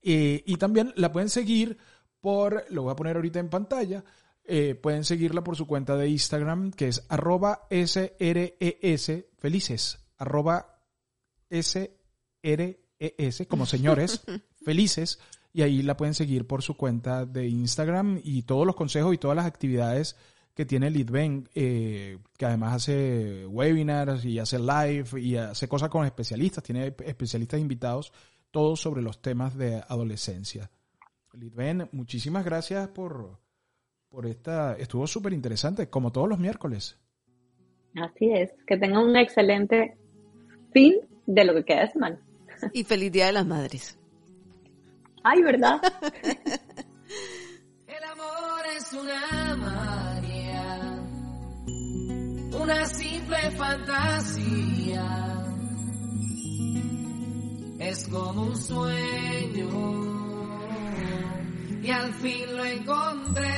Eh, 0.02 0.42
y 0.44 0.56
también 0.56 0.92
la 0.96 1.12
pueden 1.12 1.30
seguir 1.30 1.78
por, 2.20 2.66
lo 2.68 2.82
voy 2.82 2.92
a 2.92 2.96
poner 2.96 3.16
ahorita 3.16 3.38
en 3.38 3.48
pantalla, 3.48 4.04
eh, 4.44 4.74
pueden 4.74 5.02
seguirla 5.02 5.42
por 5.42 5.56
su 5.56 5.66
cuenta 5.66 5.96
de 5.96 6.10
Instagram, 6.10 6.72
que 6.72 6.88
es 6.88 7.06
arroba 7.08 7.66
SRES 7.70 9.24
felices, 9.38 9.98
arroba 10.18 10.78
SRES, 11.50 12.76
como 13.48 13.64
señores, 13.64 14.20
felices, 14.62 15.18
y 15.52 15.62
ahí 15.62 15.82
la 15.82 15.96
pueden 15.96 16.14
seguir 16.14 16.46
por 16.46 16.62
su 16.62 16.76
cuenta 16.76 17.26
de 17.26 17.48
Instagram 17.48 18.20
y 18.22 18.42
todos 18.42 18.66
los 18.66 18.76
consejos 18.76 19.14
y 19.14 19.18
todas 19.18 19.36
las 19.36 19.46
actividades 19.46 20.16
que 20.54 20.66
tiene 20.66 20.90
Litven, 20.90 21.48
eh, 21.54 22.18
que 22.36 22.44
además 22.44 22.74
hace 22.74 23.46
webinars 23.46 24.24
y 24.24 24.38
hace 24.38 24.58
live 24.58 25.20
y 25.20 25.36
hace 25.36 25.68
cosas 25.68 25.88
con 25.88 26.04
especialistas, 26.04 26.62
tiene 26.62 26.94
especialistas 27.04 27.60
invitados 27.60 28.12
todo 28.50 28.76
sobre 28.76 29.02
los 29.02 29.22
temas 29.22 29.56
de 29.56 29.76
adolescencia. 29.88 30.70
Litven, 31.32 31.88
muchísimas 31.92 32.44
gracias 32.44 32.88
por, 32.88 33.38
por 34.08 34.26
esta, 34.26 34.74
estuvo 34.74 35.06
súper 35.06 35.32
interesante, 35.32 35.88
como 35.88 36.10
todos 36.10 36.28
los 36.28 36.38
miércoles. 36.38 36.98
Así 37.94 38.30
es, 38.32 38.50
que 38.66 38.76
tengan 38.76 39.04
un 39.04 39.16
excelente 39.16 39.96
fin 40.72 40.96
de 41.26 41.44
lo 41.44 41.54
que 41.54 41.64
queda 41.64 41.80
de 41.82 41.92
semana. 41.92 42.20
Y 42.72 42.84
feliz 42.84 43.12
Día 43.12 43.26
de 43.26 43.32
las 43.32 43.46
Madres. 43.46 43.99
Ay, 45.22 45.42
¿verdad? 45.42 45.80
El 47.86 48.04
amor 48.04 48.62
es 48.76 48.92
una 48.92 49.56
magia, 49.56 51.02
una 52.52 52.86
simple 52.86 53.50
fantasía 53.52 55.40
es 57.80 58.06
como 58.08 58.42
un 58.42 58.56
sueño 58.56 59.68
y 61.82 61.90
al 61.90 62.12
fin 62.14 62.56
lo 62.56 62.64
encontré. 62.64 63.48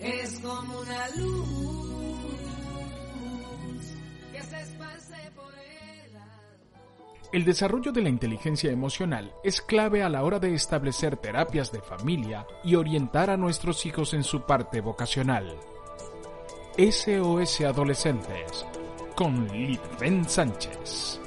Es 0.00 0.38
como 0.40 0.80
una 0.80 1.08
luz 1.16 1.48
que 4.32 4.42
se 4.42 4.60
esparce 4.60 5.30
por. 5.36 5.57
El 7.30 7.44
desarrollo 7.44 7.92
de 7.92 8.00
la 8.00 8.08
inteligencia 8.08 8.72
emocional 8.72 9.34
es 9.44 9.60
clave 9.60 10.02
a 10.02 10.08
la 10.08 10.24
hora 10.24 10.38
de 10.38 10.54
establecer 10.54 11.18
terapias 11.18 11.70
de 11.70 11.82
familia 11.82 12.46
y 12.64 12.74
orientar 12.74 13.28
a 13.28 13.36
nuestros 13.36 13.84
hijos 13.84 14.14
en 14.14 14.24
su 14.24 14.46
parte 14.46 14.80
vocacional. 14.80 15.58
SOS 16.78 17.60
Adolescentes 17.62 18.64
con 19.14 19.46
Litven 19.48 20.26
Sánchez. 20.26 21.20